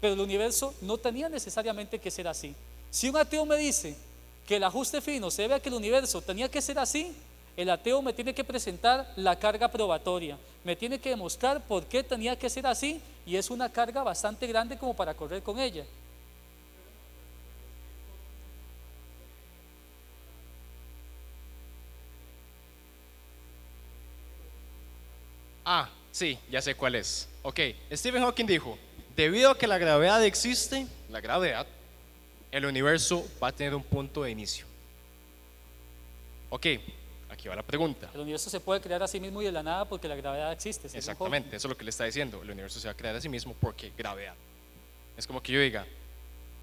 [0.00, 2.54] Pero el universo no tenía necesariamente que ser así.
[2.90, 3.96] Si un ateo me dice
[4.46, 7.14] que el ajuste fino se debe a que el universo tenía que ser así,
[7.56, 12.02] el ateo me tiene que presentar la carga probatoria, me tiene que demostrar por qué
[12.02, 15.84] tenía que ser así y es una carga bastante grande como para correr con ella.
[25.64, 27.28] Ah, sí, ya sé cuál es.
[27.42, 27.60] Ok,
[27.92, 28.78] Stephen Hawking dijo,
[29.16, 31.66] debido a que la gravedad existe, la gravedad,
[32.50, 34.66] el universo va a tener un punto de inicio.
[36.50, 36.66] Ok,
[37.30, 38.10] aquí va la pregunta.
[38.14, 40.52] El universo se puede crear a sí mismo y de la nada porque la gravedad
[40.52, 40.86] existe.
[40.96, 42.40] Exactamente, eso es lo que le está diciendo.
[42.42, 44.34] El universo se va a crear a sí mismo porque gravedad.
[45.16, 45.86] Es como que yo diga,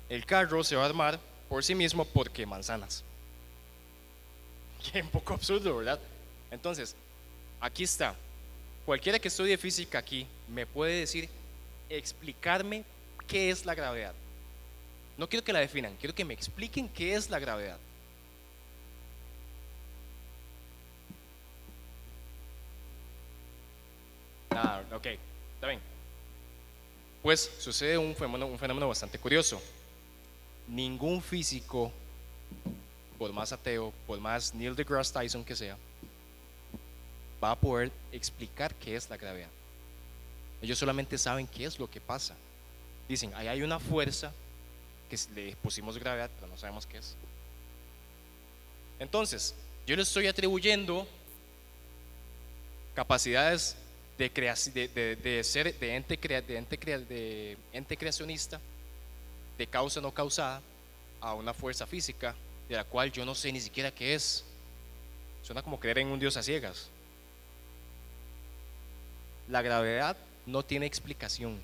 [0.10, 3.04] el carro se va a armar por sí mismo porque manzanas.
[4.92, 6.00] Qué un poco absurdo, ¿verdad?
[6.50, 6.96] Entonces,
[7.60, 8.16] aquí está.
[8.92, 11.30] Cualquiera que estudie física aquí me puede decir,
[11.88, 12.84] explicarme
[13.26, 14.14] qué es la gravedad.
[15.18, 17.78] No quiero que la definan, quiero que me expliquen qué es la gravedad.
[24.50, 25.06] Ah, ok,
[25.56, 25.80] está bien.
[27.22, 29.62] Pues sucede un fenómeno, un fenómeno bastante curioso.
[30.68, 31.94] Ningún físico,
[33.18, 35.78] por más ateo, por más Neil deGrasse Tyson que sea,
[37.44, 39.50] va a poder explicar qué es la gravedad.
[40.62, 42.36] Ellos solamente saben qué es lo que pasa.
[43.10, 44.32] Dicen, ahí hay una fuerza
[45.10, 47.16] que le pusimos gravedad, pero no sabemos qué es.
[49.00, 49.56] Entonces,
[49.88, 51.08] yo le estoy atribuyendo
[52.96, 53.76] capacidades
[54.18, 58.60] de, de, de- de ser de ente, crea- de, ente crea- de ente creacionista,
[59.58, 60.62] de causa no causada,
[61.20, 62.36] a una fuerza física
[62.68, 64.44] de la cual yo no sé ni siquiera qué es.
[65.44, 66.90] Suena como creer en un Dios a ciegas.
[69.52, 71.60] La gravedad no tiene explicación.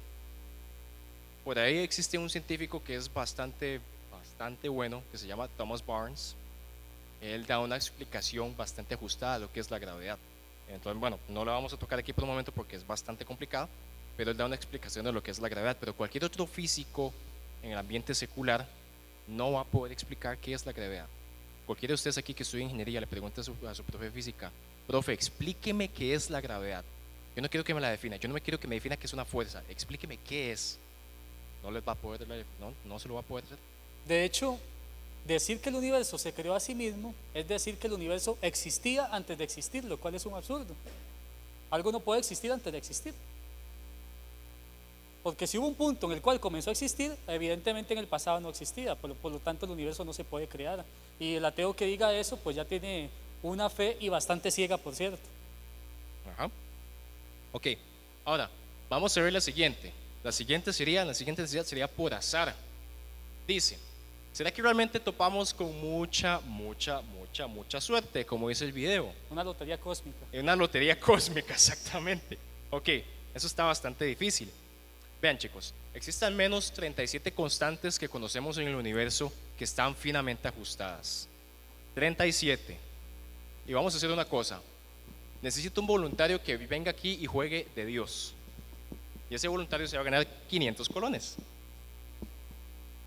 [1.45, 3.79] Por ahí existe un científico que es bastante,
[4.11, 6.35] bastante bueno, que se llama Thomas Barnes.
[7.21, 10.17] Él da una explicación bastante ajustada a lo que es la gravedad.
[10.67, 13.69] Entonces, bueno, no lo vamos a tocar aquí por el momento porque es bastante complicado,
[14.17, 15.77] pero él da una explicación de lo que es la gravedad.
[15.79, 17.13] Pero cualquier otro físico
[17.63, 18.67] en el ambiente secular
[19.27, 21.07] no va a poder explicar qué es la gravedad.
[21.65, 24.11] Cualquiera de ustedes aquí que estudia ingeniería le pregunta a su, a su profe de
[24.11, 24.51] física,
[24.85, 26.83] profe, explíqueme qué es la gravedad.
[27.37, 29.05] Yo no quiero que me la defina, yo no me quiero que me defina qué
[29.05, 30.79] es una fuerza, explíqueme qué es.
[31.61, 32.27] No les va a poder,
[32.59, 33.59] no, no se lo va a poder hacer.
[34.07, 34.57] De hecho,
[35.23, 39.05] decir que el universo se creó a sí mismo es decir que el universo existía
[39.11, 40.73] antes de existir, lo cual es un absurdo.
[41.69, 43.13] Algo no puede existir antes de existir.
[45.21, 48.39] Porque si hubo un punto en el cual comenzó a existir, evidentemente en el pasado
[48.39, 50.83] no existía, por, por lo tanto el universo no se puede crear.
[51.19, 53.11] Y el ateo que diga eso, pues ya tiene
[53.43, 55.21] una fe y bastante ciega, por cierto.
[56.33, 56.49] Ajá.
[57.51, 57.67] Ok,
[58.25, 58.49] ahora
[58.89, 59.93] vamos a ver la siguiente.
[60.23, 62.53] La siguiente sería, la siguiente necesidad sería por azar.
[63.47, 63.77] Dice,
[64.33, 69.13] ¿será que realmente topamos con mucha, mucha, mucha, mucha suerte, como dice el video?
[69.29, 70.17] Una lotería cósmica.
[70.33, 72.37] Una lotería cósmica, exactamente.
[72.69, 72.89] Ok,
[73.33, 74.51] eso está bastante difícil.
[75.21, 80.47] Vean chicos, existen al menos 37 constantes que conocemos en el universo que están finamente
[80.47, 81.27] ajustadas.
[81.95, 82.77] 37.
[83.65, 84.61] Y vamos a hacer una cosa.
[85.41, 88.33] Necesito un voluntario que venga aquí y juegue de Dios.
[89.29, 91.35] Y ese voluntario se va a ganar 500 colones.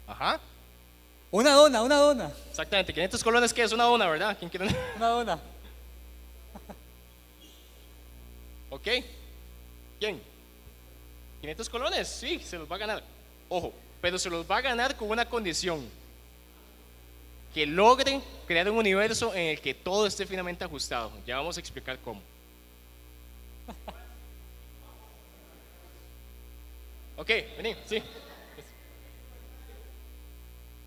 [0.06, 0.40] Ajá,
[1.30, 2.92] Una dona, una dona, exactamente.
[2.92, 4.36] 500 colones, que es una dona, ¿verdad?
[4.38, 4.66] ¿Quién quiere?
[4.96, 5.40] una dona.
[8.70, 8.88] ¿Ok?
[9.98, 10.20] ¿Quién?
[11.40, 13.02] 500 colones, sí, se los va a ganar.
[13.48, 15.86] Ojo, pero se los va a ganar con una condición.
[17.54, 21.12] Que logre crear un universo en el que todo esté finamente ajustado.
[21.26, 22.22] Ya vamos a explicar cómo.
[27.16, 27.28] Ok,
[27.58, 28.02] vení, sí.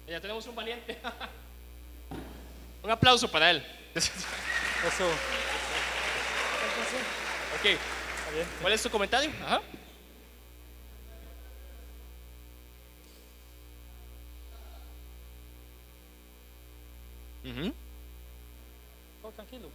[0.07, 0.97] Ya tenemos un valiente.
[2.81, 3.63] un aplauso para él.
[3.93, 4.11] Eso.
[7.59, 7.77] ok,
[8.61, 9.29] ¿cuál es tu comentario?
[9.45, 9.61] Ajá.
[17.43, 17.73] Ujú.
[19.23, 19.69] Oh, tranquilo.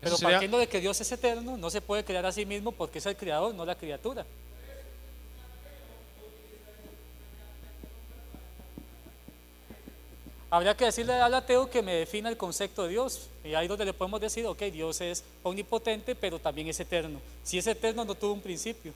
[0.00, 2.72] Pero sería- partiendo de que Dios es eterno, no se puede crear a sí mismo
[2.72, 4.26] porque es el creador, no la criatura.
[10.54, 13.28] Habría que decirle al ateo que me defina el concepto de Dios.
[13.42, 17.20] Y ahí donde le podemos decir, ok, Dios es omnipotente, pero también es eterno.
[17.42, 18.94] Si es eterno, no tuvo un principio.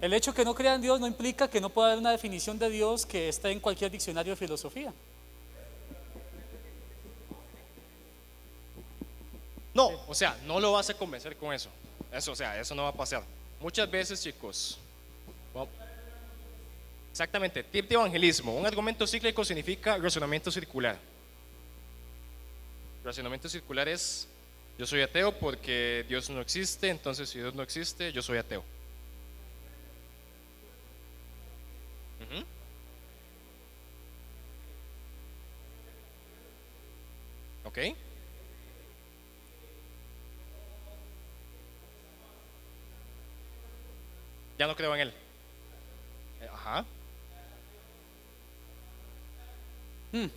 [0.00, 2.60] El hecho que no crea en Dios no implica que no pueda haber una definición
[2.60, 4.94] de Dios que esté en cualquier diccionario de filosofía.
[9.74, 11.70] No, o sea, no lo vas a convencer con eso.
[12.12, 13.24] Eso, o sea, eso no va a pasar.
[13.58, 14.78] Muchas veces, chicos.
[17.14, 18.56] Exactamente, tip de evangelismo.
[18.56, 20.98] Un argumento cíclico significa razonamiento circular.
[23.04, 24.26] Razonamiento circular es,
[24.76, 28.64] yo soy ateo porque Dios no existe, entonces si Dios no existe, yo soy ateo.
[37.62, 37.78] ¿Ok?
[44.58, 45.14] Ya no creo en él.
[46.40, 46.84] Eh, Ajá.
[50.14, 50.28] Hmm.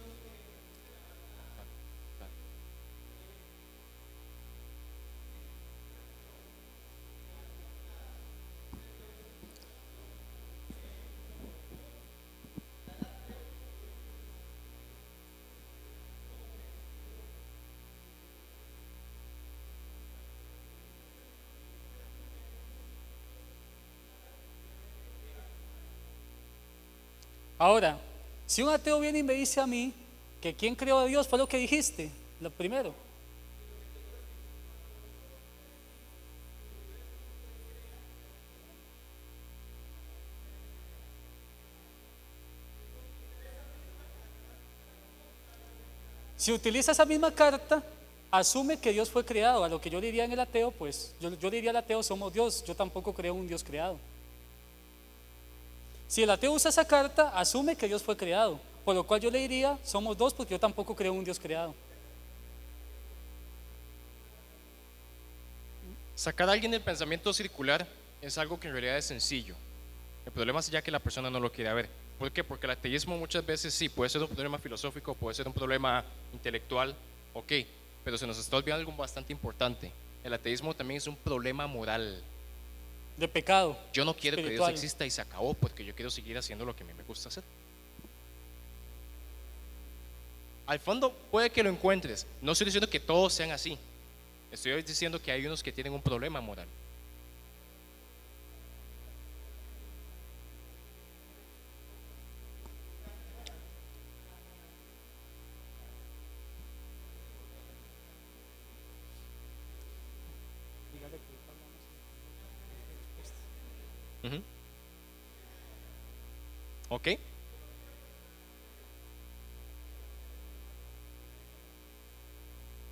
[27.60, 28.00] Ahora,
[28.48, 29.94] si un ateo viene y me dice a mí
[30.42, 32.94] que quién creó a Dios fue lo que dijiste, lo primero.
[46.38, 47.84] Si utiliza esa misma carta,
[48.32, 49.66] asume que Dios fue creado.
[49.66, 52.32] A lo que yo diría en el ateo, pues yo, yo diría al ateo somos
[52.32, 52.64] Dios.
[52.64, 54.00] Yo tampoco creo en un Dios creado.
[56.08, 58.60] Si el ateo usa esa carta, asume que Dios fue creado.
[58.86, 61.76] Por lo cual yo le diría, somos dos porque yo tampoco creo un Dios creado.
[66.16, 67.86] Sacar a alguien del pensamiento circular
[68.22, 69.56] es algo que en realidad es sencillo.
[70.26, 71.90] El problema es ya que la persona no lo quiere ver.
[72.18, 72.44] ¿Por qué?
[72.44, 76.04] Porque el ateísmo muchas veces sí puede ser un problema filosófico, puede ser un problema
[76.34, 76.96] intelectual,
[77.34, 77.54] ok,
[78.04, 79.92] pero se nos está olvidando algo bastante importante.
[80.24, 82.24] El ateísmo también es un problema moral.
[83.18, 83.78] De pecado.
[83.92, 86.76] Yo no quiero que Dios exista y se acabó porque yo quiero seguir haciendo lo
[86.76, 87.44] que a mí me gusta hacer.
[90.68, 92.28] Al fondo puede que lo encuentres.
[92.42, 93.78] No estoy diciendo que todos sean así.
[94.52, 96.68] Estoy diciendo que hay unos que tienen un problema moral.
[116.90, 117.08] Ok.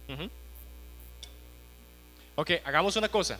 [0.09, 0.29] Ujú.
[2.35, 3.39] Ok, hagamos una cosa.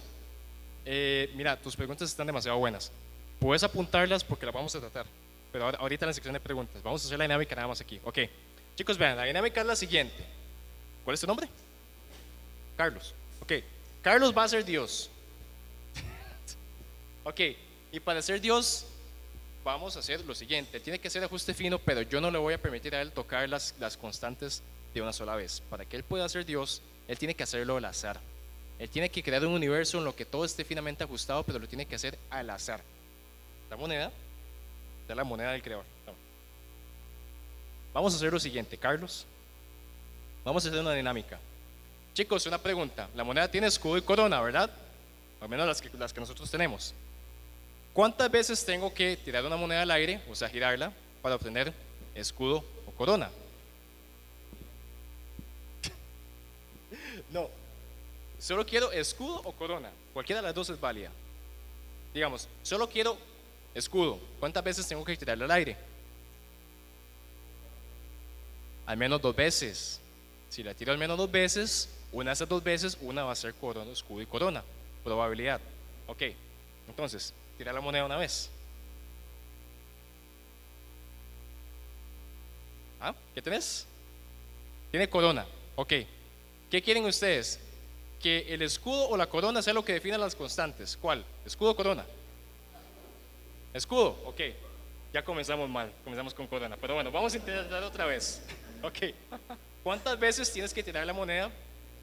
[0.86, 2.92] Eh, mira, tus preguntas están demasiado buenas.
[3.40, 5.06] Puedes apuntarlas porque las vamos a tratar.
[5.52, 6.82] Pero ahora- ahorita en la sección de preguntas.
[6.82, 8.00] Vamos a hacer la dinámica nada más aquí.
[8.04, 8.20] Ok.
[8.76, 10.24] Chicos, vean, la dinámica es la siguiente.
[11.04, 11.48] ¿Cuál es tu nombre?
[12.78, 13.14] Carlos.
[13.42, 13.54] Ok.
[14.02, 15.10] Carlos va a ser Dios.
[17.24, 17.40] ok.
[17.92, 18.86] Y para ser Dios,
[19.66, 20.80] vamos a hacer lo siguiente.
[20.80, 23.50] Tiene que ser ajuste fino, pero yo no le voy a permitir a él tocar
[23.50, 24.62] las, las constantes
[24.94, 25.62] de una sola vez.
[25.70, 28.22] Para que él pueda ser Dios, él tiene que hacerlo al azar.
[28.78, 31.68] Él tiene que crear un universo en lo que todo esté finamente ajustado, pero lo
[31.68, 32.82] tiene que hacer al azar.
[33.70, 34.12] La moneda,
[35.08, 35.86] de la moneda del creador.
[37.92, 39.26] Vamos a hacer lo siguiente, Carlos.
[40.44, 41.40] Vamos a hacer una dinámica.
[42.14, 43.10] Chicos, una pregunta.
[43.16, 44.70] La moneda tiene escudo y corona, ¿verdad?
[45.42, 46.94] Al menos las que, las que nosotros tenemos.
[47.96, 50.92] ¿Cuántas veces tengo que tirar una moneda al aire, o sea, girarla,
[51.22, 51.72] para obtener
[52.14, 53.32] escudo o corona?
[57.32, 57.50] no.
[58.38, 59.90] Solo quiero escudo o corona.
[60.14, 61.10] Cualquiera de las dos es válida.
[62.14, 63.18] Digamos, solo quiero
[63.74, 64.20] escudo.
[64.42, 65.78] ¿Cuántas veces tengo que tirarle al aire?
[68.88, 70.02] Al menos dos veces.
[70.50, 73.36] Si la tiro al menos dos veces, una de esas dos veces, una va a
[73.38, 74.66] ser corona, escudo y corona.
[75.02, 75.62] Probabilidad.
[76.08, 76.24] Ok.
[76.90, 78.50] Entonces, tira la moneda una vez.
[83.00, 83.14] ¿Ah?
[83.34, 83.86] ¿Qué tenés?
[84.92, 85.46] Tiene corona.
[85.76, 85.94] Ok.
[86.70, 87.60] ¿Qué quieren ustedes?
[88.22, 90.98] Que el escudo o la corona sea lo que defina las constantes.
[90.98, 91.24] ¿Cuál?
[91.46, 92.06] ¿Escudo o corona?
[93.74, 94.18] Escudo.
[94.26, 94.42] Ok.
[95.14, 95.92] Ya comenzamos mal.
[96.04, 96.78] Comenzamos con corona.
[96.80, 98.42] Pero bueno, vamos a intentar otra vez.
[98.82, 99.14] Ok.
[99.84, 101.52] ¿Cuántas veces tienes que tirar la moneda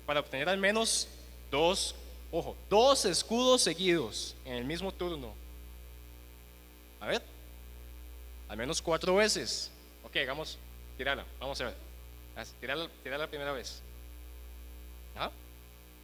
[0.06, 1.08] para obtener al menos
[1.50, 1.96] dos,
[2.30, 5.41] ojo, dos escudos seguidos en el mismo turno?
[7.02, 7.22] A ver.
[8.48, 9.72] al menos cuatro veces.
[10.04, 10.56] Ok, hagamos,
[10.96, 11.74] tirala, vamos a ver.
[12.60, 13.82] Tirala, tirala la primera vez.
[15.16, 15.28] ¿Ah?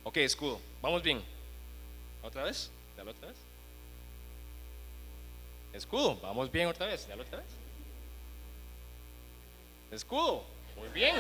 [0.03, 1.23] Ok, escudo, vamos bien.
[2.21, 2.69] ¿Otra vez?
[2.97, 3.37] Dale otra vez.
[5.73, 7.07] Escudo, vamos bien otra vez.
[7.07, 7.47] Dale otra vez.
[9.93, 10.43] Escudo,
[10.77, 11.15] muy bien.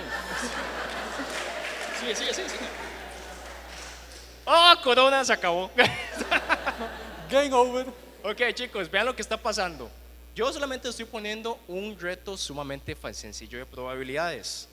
[2.00, 2.66] Sigue, sigue, sigue, sigue.
[4.44, 5.70] ¡Oh, Corona se acabó!
[7.30, 8.07] Game over.
[8.30, 9.90] Ok, chicos, vean lo que está pasando.
[10.34, 14.68] Yo solamente estoy poniendo un reto sumamente sencillo de probabilidades.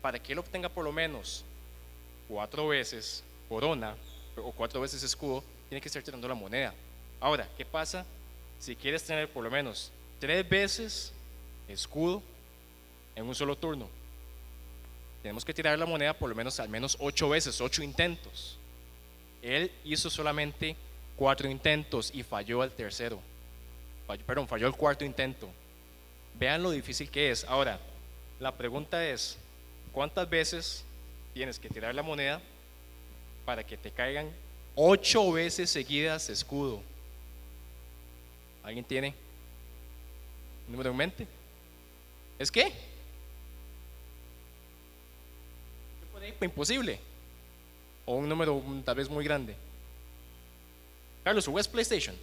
[0.00, 1.44] Para que él obtenga por lo menos
[2.28, 3.94] cuatro veces Corona
[4.36, 6.74] o cuatro veces escudo, tiene que estar tirando la moneda.
[7.20, 8.04] Ahora, ¿qué pasa
[8.58, 11.12] si quieres tener por lo menos tres veces
[11.68, 12.22] escudo
[13.14, 13.88] en un solo turno?
[15.22, 18.58] Tenemos que tirar la moneda por lo menos al menos ocho veces, ocho intentos.
[19.42, 20.76] Él hizo solamente
[21.16, 23.20] cuatro intentos y falló al tercero.
[24.26, 25.48] Perdón, falló el cuarto intento.
[26.38, 27.44] Vean lo difícil que es.
[27.44, 27.78] Ahora,
[28.40, 29.38] la pregunta es,
[29.92, 30.84] ¿cuántas veces
[31.32, 32.40] tienes que tirar la moneda
[33.44, 34.30] para que te caigan
[34.74, 36.82] ocho veces seguidas escudo?
[38.62, 39.14] ¿Alguien tiene
[40.66, 41.26] un número en mente?
[42.38, 42.72] ¿Es qué?
[46.40, 46.98] Imposible.
[48.06, 49.54] O un número tal vez muy grande.
[51.24, 52.14] Carlos, ¿juegas PlayStation?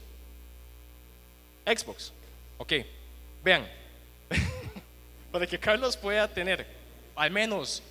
[1.66, 2.14] Xbox.
[2.58, 2.74] Ok,
[3.44, 3.68] vean.
[5.32, 6.66] Para que Carlos pueda tener
[7.16, 7.82] al menos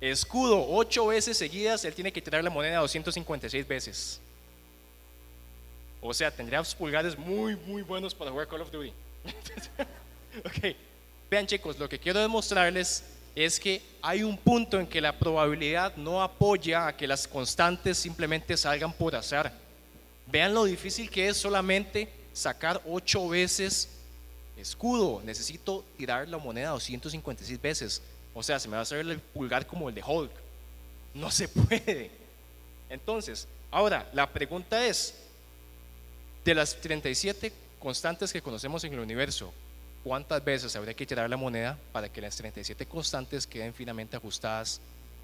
[0.00, 4.20] escudo ocho veces seguidas, él tiene que tirar la moneda 256 veces.
[6.00, 8.92] O sea, tendría pulgares muy, muy buenos para jugar Call of Duty.
[10.44, 10.76] ok,
[11.30, 15.96] vean chicos, lo que quiero demostrarles es que hay un punto en que la probabilidad
[15.96, 19.65] no apoya a que las constantes simplemente salgan por azar.
[20.26, 23.88] Vean lo difícil que es solamente sacar ocho veces
[24.56, 25.22] escudo.
[25.24, 28.02] Necesito tirar la moneda 256 veces.
[28.34, 30.32] O sea, se me va a hacer el pulgar como el de Hulk.
[31.14, 32.10] No se puede.
[32.90, 35.14] Entonces, ahora, la pregunta es,
[36.44, 39.52] de las 37 constantes que conocemos en el universo,
[40.04, 44.80] ¿cuántas veces habría que tirar la moneda para que las 37 constantes queden finamente ajustadas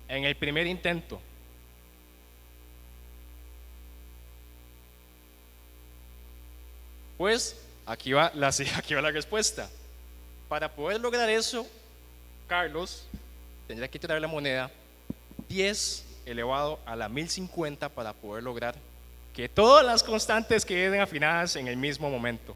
[0.09, 1.21] en el primer intento?
[7.19, 7.57] Pues
[7.87, 9.69] aquí va la, aquí va la respuesta.
[10.49, 11.67] Para poder lograr eso,
[12.49, 13.05] Carlos
[13.67, 14.71] tendría que tirar la moneda
[15.49, 18.75] 10 elevado a la 1050 para poder lograr
[19.35, 22.55] que todas las constantes queden afinadas en el mismo momento.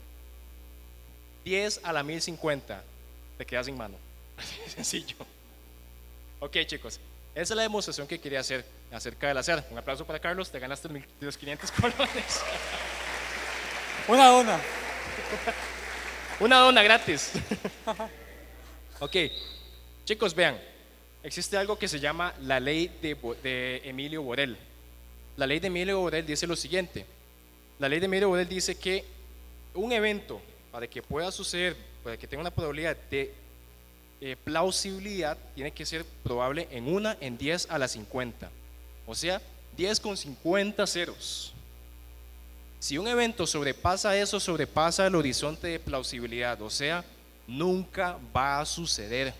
[1.44, 2.82] 10 a la 1050,
[3.38, 3.96] te quedas sin mano.
[4.36, 5.16] Así de sencillo.
[6.40, 7.00] Ok, chicos,
[7.34, 9.64] esa es la demostración que quería hacer acerca del hacer.
[9.70, 12.40] Un aplauso para Carlos, te ganaste mil- los 500 colones.
[14.08, 14.60] Una dona.
[16.38, 17.32] Una dona gratis.
[19.00, 19.16] ok,
[20.04, 20.56] chicos, vean,
[21.24, 24.56] existe algo que se llama la ley de, de Emilio Borel.
[25.36, 27.04] La ley de Emilio Borel dice lo siguiente.
[27.80, 29.04] La ley de Emilio Borel dice que
[29.74, 30.40] un evento,
[30.70, 33.34] para que pueda suceder, para que tenga una probabilidad de
[34.20, 38.50] eh, plausibilidad, tiene que ser probable en una en 10 a la 50.
[39.04, 39.42] O sea,
[39.76, 41.55] 10 con 50 ceros.
[42.86, 47.04] Si un evento sobrepasa eso, sobrepasa el horizonte de plausibilidad, o sea,
[47.48, 49.34] nunca va a suceder.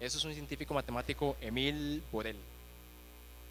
[0.00, 2.38] Eso es un científico matemático, Emil Borel.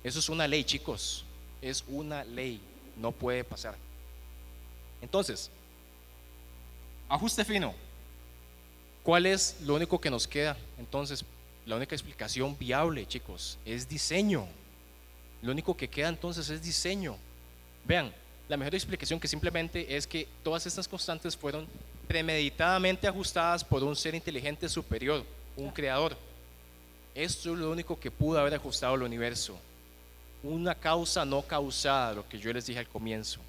[0.03, 1.25] Eso es una ley, chicos.
[1.61, 2.59] Es una ley.
[2.97, 3.75] No puede pasar.
[4.99, 5.51] Entonces,
[7.07, 7.71] ajuste fino.
[9.03, 10.57] ¿Cuál es lo único que nos queda?
[10.79, 11.23] Entonces,
[11.67, 14.47] la única explicación viable, chicos, es diseño.
[15.43, 17.15] Lo único que queda entonces es diseño.
[17.85, 18.11] Vean,
[18.47, 21.67] la mejor explicación que simplemente es que todas estas constantes fueron
[22.07, 25.23] premeditadamente ajustadas por un ser inteligente superior,
[25.57, 26.15] un creador.
[27.15, 29.57] Esto es lo único que pudo haber ajustado el universo.
[30.43, 33.39] Una causa no causada, lo que yo les dije al comienzo.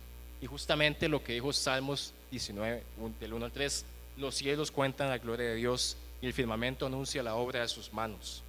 [0.41, 3.85] Y justamente lo que dijo Salmos 19, un- del 1 al 3,
[4.17, 7.93] los cielos cuentan la gloria de Dios y el firmamento anuncia la obra de sus
[7.93, 8.43] manos.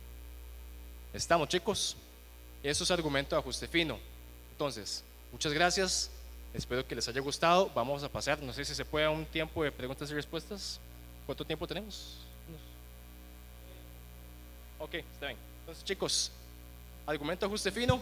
[1.14, 1.98] ¿Estamos chicos?
[2.64, 3.98] Eso es argumento de ajuste fino.
[4.52, 6.12] Entonces, muchas gracias.
[6.58, 7.70] Espero que les haya gustado.
[7.76, 10.80] Vamos a pasar, no sé si se puede un tiempo de preguntas y respuestas.
[11.28, 12.18] ¿Cuánto tiempo tenemos?
[14.80, 15.38] Ok, está bien.
[15.60, 16.32] Entonces, chicos,
[17.06, 18.02] argumento ajuste fino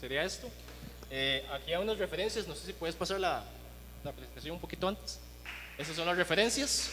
[0.00, 0.48] sería esto.
[1.10, 3.44] Eh, aquí hay unas referencias, no sé si puedes pasar la,
[4.02, 5.20] la presentación un poquito antes.
[5.76, 6.90] Esas son las referencias.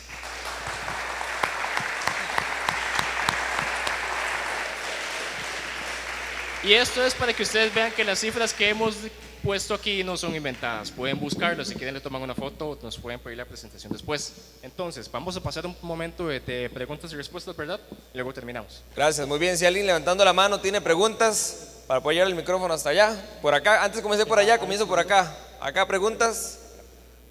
[6.64, 8.96] Y esto es para que ustedes vean que las cifras que hemos
[9.44, 10.92] puesto aquí no son inventadas.
[10.92, 14.34] Pueden buscarlo, si quieren le toman una foto, nos pueden pedir la presentación después.
[14.62, 17.80] Entonces, vamos a pasar un momento de, de preguntas y respuestas, ¿verdad?
[18.14, 18.84] Y luego terminamos.
[18.96, 19.58] Gracias, muy bien.
[19.58, 23.54] Si alguien levantando la mano tiene preguntas para poder llevar el micrófono hasta allá, por
[23.54, 25.36] acá, antes comencé por allá, comienzo por acá.
[25.60, 26.60] Acá preguntas,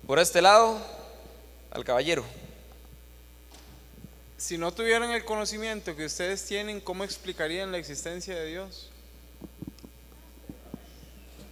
[0.07, 0.79] por este lado,
[1.71, 2.25] al caballero.
[4.37, 8.90] Si no tuvieran el conocimiento que ustedes tienen, ¿cómo explicarían la existencia de Dios?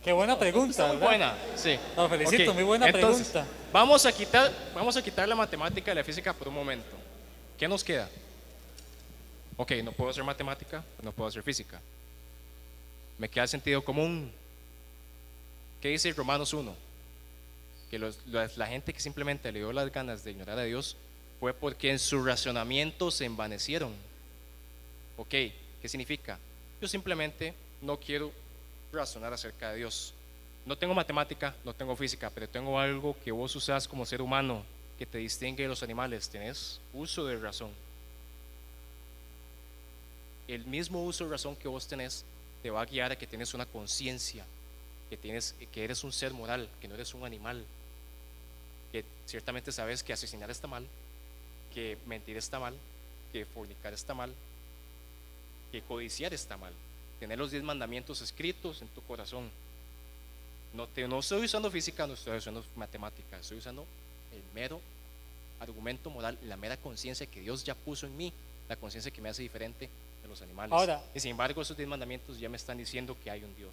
[0.05, 1.09] Qué buena pregunta, Muy ¿verdad?
[1.09, 1.79] buena, sí.
[1.97, 3.53] Lo felicito, muy buena entonces, pregunta.
[3.73, 6.97] Vamos a, quitar, vamos a quitar la matemática de la física por un momento.
[7.59, 8.09] ¿Qué nos queda?
[9.57, 11.81] Ok, no puedo hacer matemática, no puedo hacer física.
[13.19, 14.33] Me queda el sentido común.
[15.81, 16.75] ¿Qué dice Romanos 1?
[17.91, 20.97] Que los- la, la gente que simplemente le dio las ganas de ignorar a Dios
[21.41, 23.93] fue porque en su razonamiento se envanecieron.
[25.17, 26.39] Ok, ¿qué significa?
[26.81, 28.31] Yo simplemente no quiero
[28.93, 30.15] razonar acerca de Dios.
[30.67, 34.65] No tengo matemática, no tengo física, pero tengo algo que vos usás como ser humano
[34.99, 36.29] que te distingue de los animales.
[36.29, 37.71] Tenés uso de razón.
[40.47, 42.25] El mismo uso de razón que vos tenés
[42.63, 44.45] te va a guiar a que tienes una conciencia,
[45.09, 45.17] que,
[45.73, 47.65] que eres un ser moral, que no eres un animal,
[48.91, 50.87] que ciertamente sabes que asesinar está mal,
[51.73, 52.75] que mentir está mal,
[53.33, 54.35] que fornicar está mal,
[55.71, 56.73] que codiciar está mal.
[57.21, 59.51] Tener los diez mandamientos escritos en tu corazón.
[60.73, 63.85] No, te, no estoy usando física, no estoy usando matemática, estoy usando
[64.33, 64.81] el mero
[65.61, 68.33] argumento moral, la mera conciencia que Dios ya puso en mí,
[68.69, 69.89] la conciencia que me hace diferente
[70.23, 70.73] de los animales.
[70.73, 73.73] Ahora- y sin embargo, esos diez mandamientos ya me están diciendo que hay un Dios.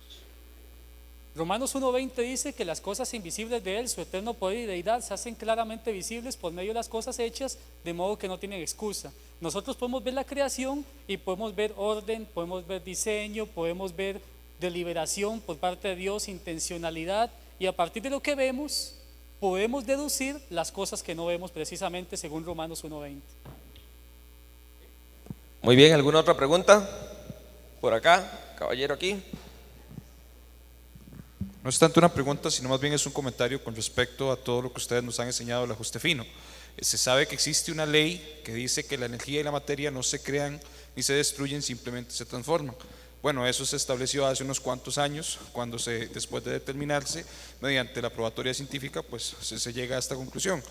[1.35, 5.13] Romanos 1.20 dice que las cosas invisibles de Él, su eterno poder y deidad, se
[5.13, 9.11] hacen claramente visibles por medio de las cosas hechas, de modo que no tienen excusa.
[9.41, 14.21] Nosotros podemos ver la creación y podemos ver orden, podemos ver diseño, podemos ver
[14.59, 17.29] deliberación por parte de Dios, intencionalidad,
[17.59, 18.95] y a partir de lo que vemos,
[19.39, 23.19] podemos deducir las cosas que no vemos precisamente según Romanos 1.20.
[25.61, 26.87] Muy bien, ¿alguna otra pregunta?
[27.81, 29.21] Por acá, caballero aquí.
[31.63, 34.61] No es tanto una pregunta, sino más bien es un comentario con respecto a todo
[34.61, 36.23] lo que ustedes nos han enseñado del ajuste fino.
[36.79, 40.03] Se sabe que existe una ley que dice que la energía y la materia no
[40.03, 40.59] se crean
[40.95, 42.75] ni se destruyen, simplemente se transforman.
[43.21, 47.25] Bueno, eso se estableció hace unos cuantos años, cuando se, después de determinarse,
[47.59, 50.61] mediante la probatoria científica, pues se, se llega a esta conclusión.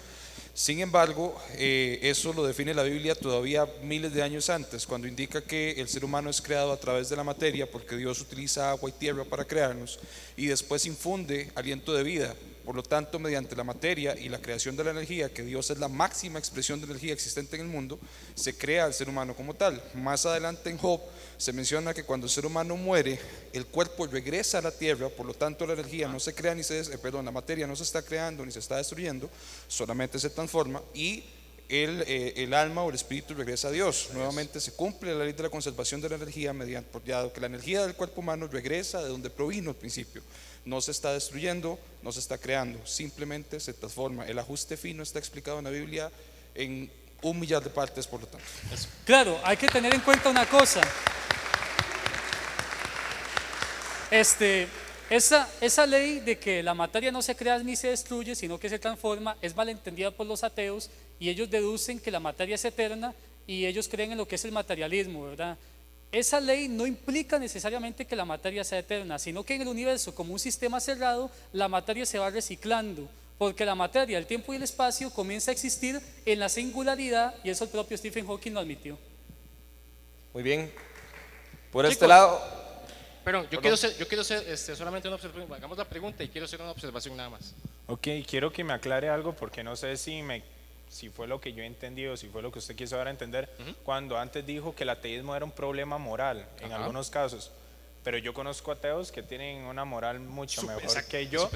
[0.54, 5.42] Sin embargo, eh, eso lo define la Biblia todavía miles de años antes, cuando indica
[5.42, 8.88] que el ser humano es creado a través de la materia, porque Dios utiliza agua
[8.88, 9.98] y tierra para crearnos,
[10.36, 12.36] y después infunde aliento de vida.
[12.64, 15.78] Por lo tanto, mediante la materia y la creación de la energía, que Dios es
[15.78, 17.98] la máxima expresión de energía existente en el mundo,
[18.34, 19.82] se crea al ser humano como tal.
[19.94, 21.00] Más adelante en Job
[21.36, 23.18] se menciona que cuando el ser humano muere,
[23.52, 26.62] el cuerpo regresa a la tierra, por lo tanto la energía no se crea ni
[26.62, 29.28] se, eh, perdón, la materia no se está creando ni se está destruyendo,
[29.68, 31.22] solamente se transforma y
[31.68, 34.10] el, eh, el alma o el espíritu regresa a Dios.
[34.12, 37.46] Nuevamente se cumple la ley de la conservación de la energía mediante, dado que la
[37.46, 40.22] energía del cuerpo humano regresa de donde provino al principio.
[40.64, 44.26] No se está destruyendo, no se está creando, simplemente se transforma.
[44.26, 46.10] El ajuste fino está explicado en la Biblia
[46.54, 46.90] en
[47.22, 48.46] un millar de partes, por lo tanto.
[49.04, 50.80] Claro, hay que tener en cuenta una cosa.
[54.10, 54.68] Este,
[55.10, 58.68] esa, esa ley de que la materia no se crea ni se destruye, sino que
[58.68, 63.14] se transforma, es malentendida por los ateos y ellos deducen que la materia es eterna
[63.46, 65.58] y ellos creen en lo que es el materialismo, ¿verdad?
[66.14, 70.14] Esa ley no implica necesariamente que la materia sea eterna, sino que en el universo,
[70.14, 74.56] como un sistema cerrado, la materia se va reciclando, porque la materia, el tiempo y
[74.56, 78.60] el espacio comienza a existir en la singularidad y eso el propio Stephen Hawking lo
[78.60, 78.96] admitió.
[80.32, 80.72] Muy bien.
[81.72, 82.40] Por este lado,
[83.24, 83.62] Perdón, yo Perdón.
[83.62, 85.52] quiero hacer, yo quiero hacer este, solamente una observación.
[85.52, 87.54] Hagamos la pregunta y quiero hacer una observación nada más.
[87.88, 90.44] Ok, quiero que me aclare algo porque no sé si me
[90.94, 93.10] si fue lo que yo entendí o si fue lo que usted quiso dar a
[93.10, 93.50] entender
[93.82, 96.76] cuando antes dijo que el ateísmo era un problema moral en Ajá.
[96.76, 97.50] algunos casos.
[98.04, 101.50] Pero yo conozco ateos que tienen una moral mucho Súper, mejor exacto, que yo,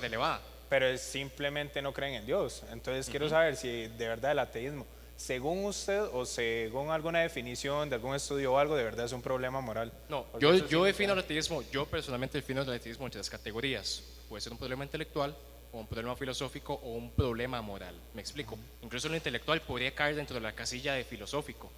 [0.68, 2.64] pero simplemente no creen en Dios.
[2.72, 4.84] Entonces quiero saber si de verdad el ateísmo,
[5.16, 9.22] según usted o según alguna definición de algún estudio o algo, de verdad es un
[9.22, 9.92] problema moral.
[10.08, 14.02] No, Porque yo, yo defino el ateísmo, yo personalmente defino el ateísmo en tres categorías.
[14.28, 15.36] Puede ser un problema intelectual,
[15.72, 17.94] o un problema filosófico, o un problema moral.
[18.14, 18.58] Me explico.
[18.82, 21.70] Incluso lo intelectual podría caer dentro de la casilla de filosófico,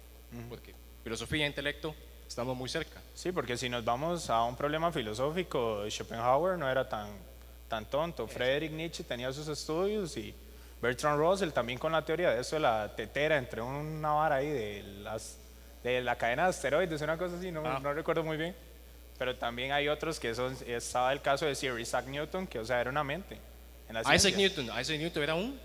[0.49, 0.73] porque
[1.03, 1.93] filosofía e intelecto
[2.27, 3.01] estamos muy cerca.
[3.13, 7.09] Sí, porque si nos vamos a un problema filosófico, Schopenhauer no era tan,
[7.67, 8.27] tan tonto.
[8.27, 10.33] Friedrich Nietzsche tenía sus estudios y
[10.81, 14.49] Bertrand Russell también con la teoría de eso de la tetera entre una vara ahí
[14.49, 15.37] de, las,
[15.83, 17.79] de la cadena de asteroides, una cosa así, no, Ah.
[17.83, 18.55] no recuerdo muy bien.
[19.19, 22.65] Pero también hay otros que son, estaba el caso de Sir Isaac Newton, que o
[22.65, 23.37] sea, era una mente.
[23.99, 24.35] En la Isaac.
[24.35, 25.59] Newton, Isaac Newton era un,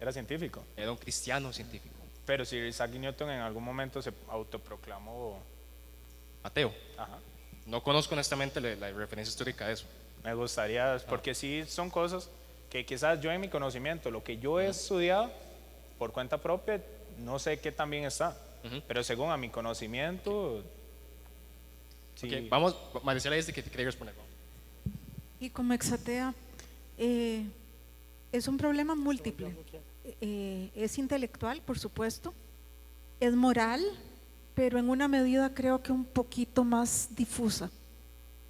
[0.00, 0.62] Era científico.
[0.76, 1.94] era un cristiano científico,
[2.24, 5.42] Pero Sir Isaac Newton en algún momento se autoproclamó.
[6.42, 6.72] ateo.
[6.96, 7.18] Ajá.
[7.66, 9.86] No conozco honestamente la, la referencia histórica de eso.
[10.22, 12.28] Me gustaría, porque sí son cosas
[12.70, 15.30] que quizás yo en mi conocimiento, lo que yo he estudiado
[15.98, 16.80] por cuenta propia,
[17.18, 18.36] no sé qué también está.
[18.88, 20.62] Pero según a mi conocimiento,
[22.14, 22.26] sí.
[22.34, 24.14] Ok, vamos, Maricela dice que te quería responder.
[25.38, 26.32] Y como exatea,
[26.98, 27.46] eh,
[28.32, 29.56] es un problema múltiple.
[30.20, 32.34] Eh, es intelectual, por supuesto,
[33.20, 33.82] es moral,
[34.54, 37.70] pero en una medida creo que un poquito más difusa,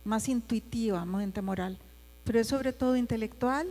[0.05, 1.79] más intuitiva, mente moral.
[2.25, 3.71] Pero es sobre todo intelectual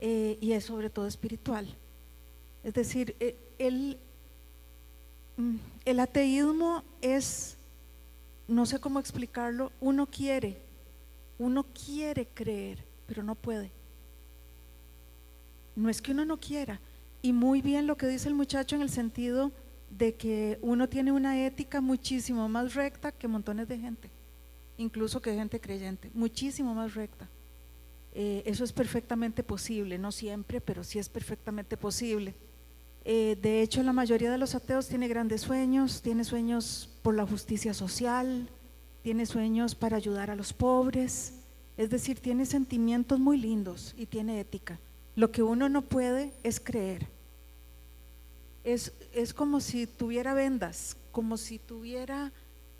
[0.00, 1.74] eh, y es sobre todo espiritual.
[2.62, 3.16] Es decir,
[3.58, 3.98] el,
[5.36, 7.56] mm, el ateísmo es,
[8.46, 10.60] no sé cómo explicarlo, uno quiere,
[11.38, 13.77] uno quiere creer, pero no puede.
[15.78, 16.80] No es que uno no quiera.
[17.22, 19.52] Y muy bien lo que dice el muchacho en el sentido
[19.90, 24.10] de que uno tiene una ética muchísimo más recta que montones de gente,
[24.76, 27.28] incluso que gente creyente, muchísimo más recta.
[28.12, 32.34] Eh, eso es perfectamente posible, no siempre, pero sí es perfectamente posible.
[33.04, 37.24] Eh, de hecho, la mayoría de los ateos tiene grandes sueños, tiene sueños por la
[37.24, 38.48] justicia social,
[39.02, 41.34] tiene sueños para ayudar a los pobres,
[41.76, 44.80] es decir, tiene sentimientos muy lindos y tiene ética.
[45.18, 47.08] Lo que uno no puede es creer.
[48.62, 52.32] Es, es como si tuviera vendas, como si tuviera,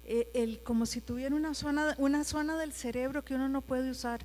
[0.04, 3.90] eh, el, como si tuviera una zona, una zona del cerebro que uno no puede
[3.90, 4.24] usar.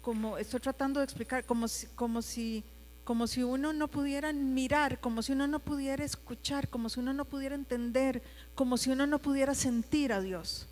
[0.00, 2.64] Como estoy tratando de explicar, como si, como si,
[3.04, 7.12] como si uno no pudiera mirar, como si uno no pudiera escuchar, como si uno
[7.12, 8.24] no pudiera entender,
[8.56, 10.66] como si uno no pudiera sentir a Dios.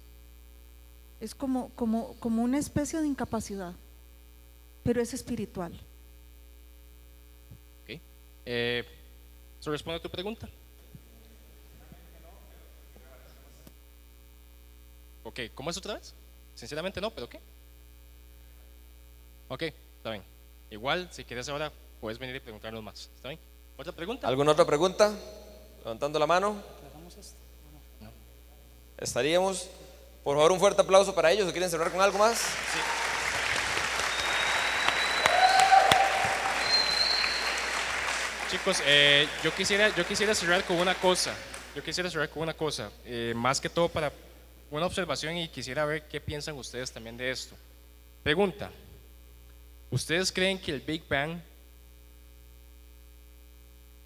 [1.21, 3.77] Es como, como, como una especie de incapacidad,
[4.83, 5.86] pero es espiritual.
[8.47, 8.85] Eh,
[9.61, 10.49] ¿Eso responde a tu pregunta?
[15.25, 16.15] Ok, ¿cómo es otra vez?
[16.55, 17.41] Sinceramente no, pero ¿qué?
[19.49, 20.23] Ok, está bien.
[20.71, 23.11] Igual, si quieres ahora, puedes venir y preguntarnos más.
[23.15, 23.41] ¿Está bien?
[23.77, 24.29] ¿Otra pregunta?
[24.29, 25.13] ¿Alguna otra pregunta?
[25.81, 26.63] Levantando la mano.
[28.97, 29.69] Estaríamos.
[30.25, 31.49] Por favor, un fuerte aplauso para ellos.
[31.49, 32.41] ¿O quieren cerrar con algo más?
[38.51, 41.35] Chicos, eh, yo, quisiera, yo quisiera cerrar con una cosa.
[41.75, 42.91] Yo quisiera cerrar con una cosa.
[43.05, 44.13] eh, más que todo para
[44.71, 47.57] una observación y quisiera ver qué piensan ustedes también de esto.
[48.23, 48.71] Pregunta.
[49.91, 51.41] ¿Ustedes creen que el Big Bang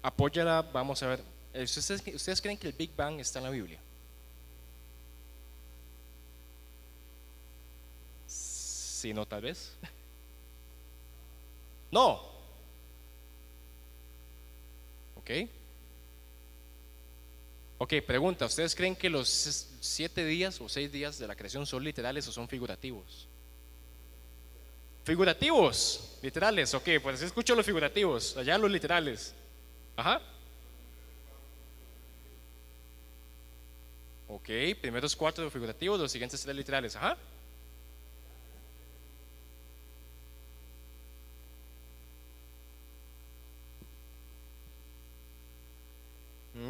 [0.01, 0.61] apoya la...
[0.61, 1.23] Vamos a ver.
[1.53, 3.79] eh, ¿Ustedes, ustedes creen que el Big Bang está en la Biblia?
[8.27, 9.75] Sí, no, tal vez.
[11.91, 12.30] No.
[17.77, 17.93] ¿Ok?
[18.05, 19.27] Pregunta, ¿ustedes creen que los
[19.81, 23.27] siete días o seis días de la creación son literales o son figurativos?
[25.03, 29.33] Figurativos, literales, ok, pues escucho los figurativos, allá los literales.
[29.95, 30.21] Ajá.
[34.27, 34.49] Ok,
[34.79, 37.17] primeros cuatro figurativos, los siguientes tres literales, ajá.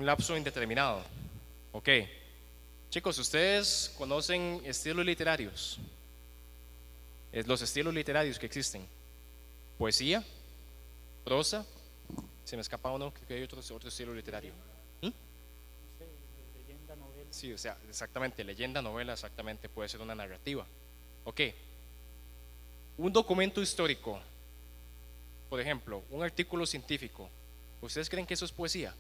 [0.02, 1.04] Un lapso indeterminado.
[1.74, 1.88] Ok.
[2.90, 5.78] Chicos, ¿ustedes conocen estilos literarios?
[7.32, 8.84] Los estilos literarios que existen.
[9.78, 10.26] Poesía,
[11.24, 11.64] prosa.
[12.44, 14.54] Se me escapa uno, creo que hay otro, otro estilo literario.
[15.04, 15.10] ¿Mm?
[16.56, 17.32] Leyenda, novela.
[17.32, 20.66] Sí, o sea, exactamente, leyenda, novela, exactamente, puede ser una narrativa.
[21.26, 21.42] Ok.
[22.98, 24.20] Un documento histórico,
[25.48, 27.30] por ejemplo, un artículo científico,
[27.82, 28.96] ¿ustedes creen que eso es poesía?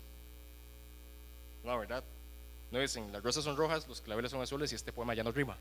[1.63, 2.03] No, ¿verdad?
[2.71, 5.31] No dicen, las rosas son rojas, los claveles son azules y este poema ya no
[5.31, 5.57] rima.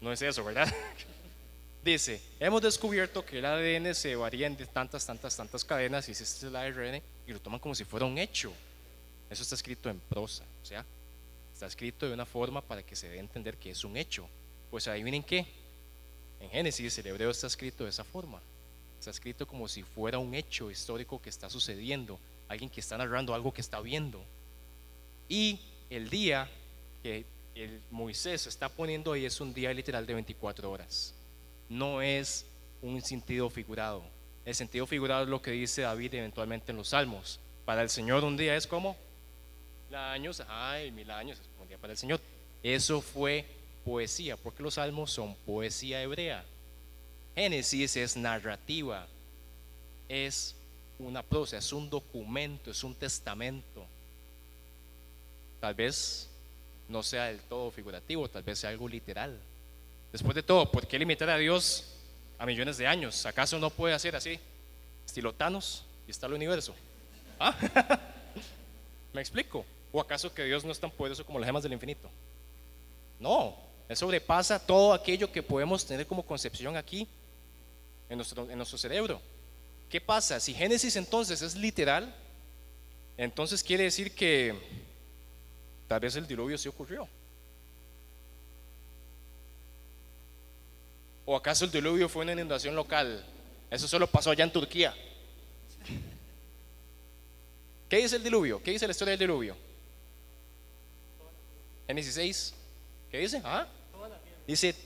[0.00, 0.72] No es eso, ¿verdad?
[1.84, 6.22] Dice, hemos descubierto que el ADN se varía en tantas, tantas, tantas cadenas y si
[6.22, 8.52] este es el ARN y lo toman como si fuera un hecho.
[9.30, 10.84] Eso está escrito en prosa, o sea,
[11.52, 14.28] está escrito de una forma para que se dé a entender que es un hecho.
[14.70, 15.46] Pues adivinen qué,
[16.40, 18.40] en Génesis el hebreo está escrito de esa forma.
[18.98, 22.18] Está escrito como si fuera un hecho histórico que está sucediendo,
[22.48, 24.22] alguien que está narrando algo que está viendo.
[25.30, 26.50] Y el día
[27.04, 27.24] que
[27.54, 31.14] el Moisés está poniendo ahí es un día literal de 24 horas.
[31.68, 32.44] No es
[32.82, 34.02] un sentido figurado.
[34.44, 37.38] El sentido figurado es lo que dice David eventualmente en los Salmos.
[37.64, 38.96] Para el Señor un día es como
[39.86, 42.20] mil años, ay, mil años es un día para el Señor.
[42.60, 43.46] Eso fue
[43.84, 46.44] poesía, porque los salmos son poesía hebrea.
[47.36, 49.06] Génesis es narrativa,
[50.08, 50.56] es
[50.98, 53.86] una prosa, es un documento, es un testamento.
[55.60, 56.28] Tal vez
[56.88, 59.38] no sea del todo figurativo, tal vez sea algo literal.
[60.10, 61.94] Después de todo, ¿por qué limitar a Dios
[62.38, 63.26] a millones de años?
[63.26, 64.40] ¿Acaso no puede hacer así?
[65.06, 66.74] Estilo Thanos y está el universo.
[67.38, 67.54] ¿Ah?
[69.12, 69.64] ¿Me explico?
[69.92, 72.10] ¿O acaso que Dios no es tan poderoso como las gemas del infinito?
[73.18, 73.56] No,
[73.88, 77.06] Él sobrepasa todo aquello que podemos tener como concepción aquí
[78.08, 79.20] en nuestro, en nuestro cerebro.
[79.88, 80.40] ¿Qué pasa?
[80.40, 82.14] Si Génesis entonces es literal,
[83.16, 84.54] entonces quiere decir que
[85.90, 87.08] tal vez el diluvio sí ocurrió.
[91.24, 93.24] ¿O acaso el diluvio fue una inundación local?
[93.68, 94.94] Eso solo pasó allá en Turquía.
[97.88, 98.62] ¿Qué dice el diluvio?
[98.62, 99.56] ¿Qué dice la historia del diluvio?
[101.88, 102.54] Génesis 6.
[103.10, 103.42] ¿Qué dice?
[103.42, 103.66] ¿Ah?
[104.46, 104.76] Dice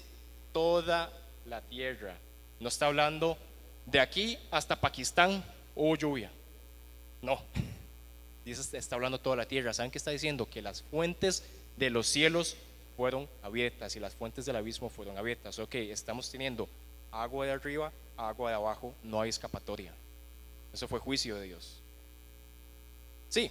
[0.55, 1.13] toda
[1.45, 2.17] la tierra.
[2.61, 3.37] No está hablando
[3.85, 5.45] de aquí hasta Pakistán
[5.75, 6.31] hubo lluvia.
[7.21, 7.43] No.
[8.45, 9.73] Dice, está hablando toda la tierra.
[9.73, 10.49] ¿Saben qué está diciendo?
[10.49, 11.45] Que las fuentes
[11.77, 12.57] de los cielos
[12.97, 15.59] fueron abiertas y las fuentes del abismo fueron abiertas.
[15.59, 16.69] Ok, estamos teniendo
[17.11, 19.95] agua de arriba, agua de abajo, no hay escapatoria.
[20.73, 21.83] Eso fue juicio de Dios.
[23.29, 23.51] Sí.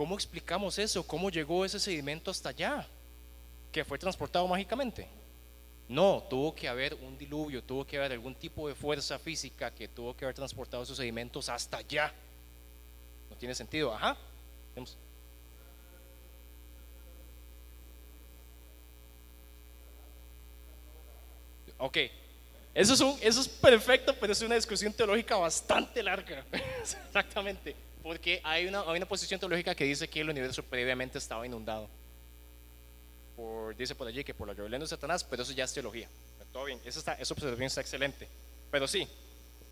[0.00, 1.06] ¿Cómo explicamos eso?
[1.06, 2.86] ¿Cómo llegó ese sedimento hasta allá?
[3.70, 5.06] ¿Que fue transportado mágicamente?
[5.88, 9.88] No, tuvo que haber un diluvio, tuvo que haber algún tipo de fuerza física que
[9.88, 12.14] tuvo que haber transportado esos sedimentos hasta allá.
[13.28, 14.16] No tiene sentido, ajá.
[14.74, 14.96] Vemos.
[21.76, 21.98] Ok,
[22.74, 26.42] eso es, un- eso es perfecto, pero es una discusión teológica bastante larga.
[26.80, 31.46] Exactamente, porque hay una, hay una posición teológica que dice que el universo previamente estaba
[31.46, 31.88] inundado.
[33.36, 36.08] Por, dice por allí que por la rebelión de Satanás, pero eso ya es teología.
[36.52, 38.28] Todo bien, esa, está, esa observación está excelente.
[38.70, 39.06] Pero sí,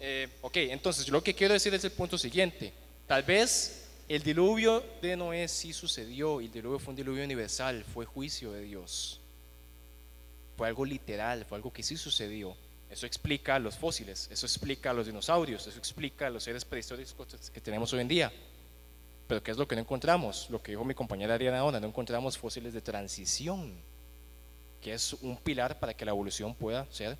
[0.01, 2.73] eh, ok, entonces yo lo que quiero decir es el punto siguiente.
[3.07, 7.85] Tal vez el diluvio de Noé sí sucedió, y el diluvio fue un diluvio universal,
[7.85, 9.21] fue juicio de Dios.
[10.57, 12.57] Fue algo literal, fue algo que sí sucedió.
[12.91, 17.93] Eso explica los fósiles, eso explica los dinosaurios, eso explica los seres prehistóricos que tenemos
[17.93, 18.33] hoy en día.
[19.27, 20.49] Pero ¿qué es lo que no encontramos?
[20.49, 23.75] Lo que dijo mi compañera Ariana Ona, no encontramos fósiles de transición,
[24.81, 27.19] que es un pilar para que la evolución pueda ser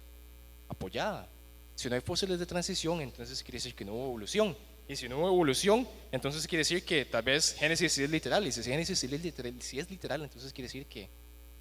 [0.69, 1.29] apoyada.
[1.75, 4.57] Si no hay fósiles de transición, entonces quiere decir que no hubo evolución.
[4.89, 8.47] Y si no hubo evolución, entonces quiere decir que tal vez Génesis sí es literal.
[8.47, 11.11] Y si Génesis sí es literal, es literal entonces quiere decir que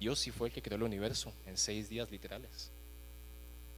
[0.00, 2.72] Dios sí fue el que creó el universo en seis días literales.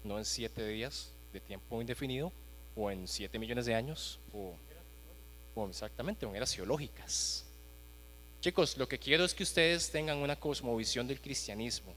[0.04, 2.32] No en siete días de tiempo indefinido,
[2.74, 4.54] o en siete millones de años, o,
[5.54, 7.46] o exactamente, en eras geológicas.
[8.40, 11.94] Chicos, lo que quiero es que ustedes tengan una cosmovisión del cristianismo.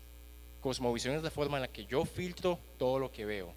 [0.59, 3.53] Cosmovisión es la forma en la que yo filtro todo lo que veo.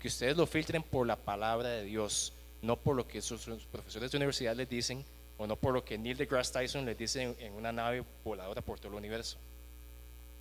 [0.00, 2.32] Que ustedes lo filtren por la palabra de Dios,
[2.62, 5.04] no por lo que sus, profesores de universidad les dicen,
[5.36, 8.80] o no por lo que Neil deGrasse Tyson les dice en una nave voladora por
[8.80, 9.38] todo el universo.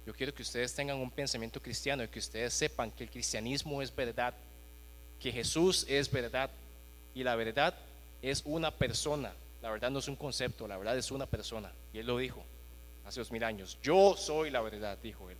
[0.07, 3.81] Yo quiero que ustedes tengan un pensamiento cristiano y que ustedes sepan que el cristianismo
[3.81, 4.33] es verdad,
[5.19, 6.49] que Jesús es verdad
[7.13, 7.77] y la verdad
[8.21, 9.33] es una persona.
[9.61, 11.73] La verdad no es un concepto, la verdad es una persona.
[11.91, 12.41] Y él lo dijo
[13.03, 13.77] hace dos mil años.
[13.83, 15.35] Yo soy la verdad, dijo él.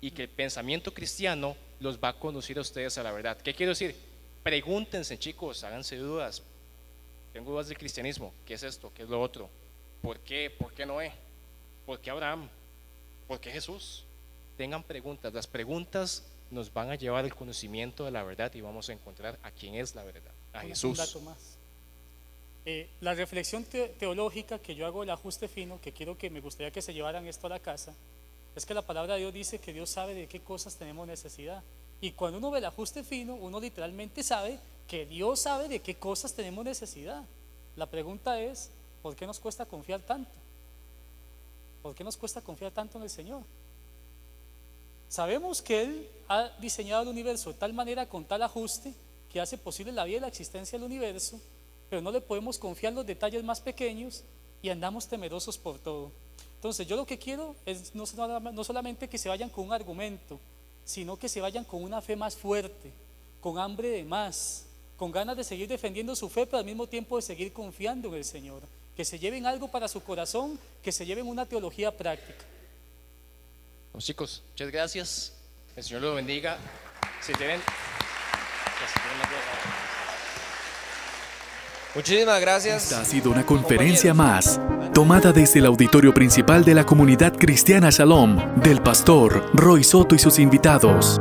[0.00, 3.38] Y que el pensamiento cristiano los va a conducir a ustedes a la verdad.
[3.40, 3.94] ¿Qué quiero decir?
[4.42, 6.42] Pregúntense, chicos, háganse dudas.
[7.32, 8.34] Tengo dudas del cristianismo.
[8.44, 8.92] ¿Qué es esto?
[8.92, 9.48] ¿Qué es lo otro?
[10.02, 10.50] ¿Por qué?
[10.50, 11.12] ¿Por qué Noé?
[11.86, 12.50] ¿Por qué Abraham?
[13.30, 14.06] ¿Por qué Jesús?
[14.56, 15.32] Tengan preguntas.
[15.32, 19.38] Las preguntas nos van a llevar al conocimiento de la verdad y vamos a encontrar
[19.44, 20.98] a quién es la verdad, a Jesús.
[20.98, 21.56] Un dato más.
[22.64, 26.40] Eh, la reflexión te- teológica que yo hago, el ajuste fino, que quiero que me
[26.40, 27.94] gustaría que se llevaran esto a la casa,
[28.56, 31.62] es que la palabra de Dios dice que Dios sabe de qué cosas tenemos necesidad.
[32.00, 34.58] Y cuando uno ve el ajuste fino, uno literalmente sabe
[34.88, 37.22] que Dios sabe de qué cosas tenemos necesidad.
[37.76, 40.32] La pregunta es, ¿por qué nos cuesta confiar tanto?
[41.82, 43.42] ¿Por qué nos cuesta confiar tanto en el Señor?
[45.08, 48.94] Sabemos que Él ha diseñado el universo de tal manera, con tal ajuste,
[49.28, 51.40] que hace posible la vida y la existencia del universo,
[51.88, 54.24] pero no le podemos confiar los detalles más pequeños
[54.62, 56.12] y andamos temerosos por todo.
[56.54, 58.04] Entonces yo lo que quiero es no,
[58.52, 60.38] no solamente que se vayan con un argumento,
[60.84, 62.92] sino que se vayan con una fe más fuerte,
[63.40, 64.66] con hambre de más,
[64.96, 68.14] con ganas de seguir defendiendo su fe, pero al mismo tiempo de seguir confiando en
[68.14, 68.62] el Señor.
[69.00, 72.44] Que se lleven algo para su corazón, que se lleven una teología práctica.
[73.94, 75.32] Los chicos, muchas gracias.
[75.74, 76.58] El Señor los bendiga.
[77.22, 77.62] Si tienen...
[81.94, 82.82] Muchísimas gracias.
[82.82, 84.60] Esta ha sido una conferencia más,
[84.92, 90.18] tomada desde el auditorio principal de la comunidad cristiana Shalom, del pastor Roy Soto y
[90.18, 91.18] sus invitados.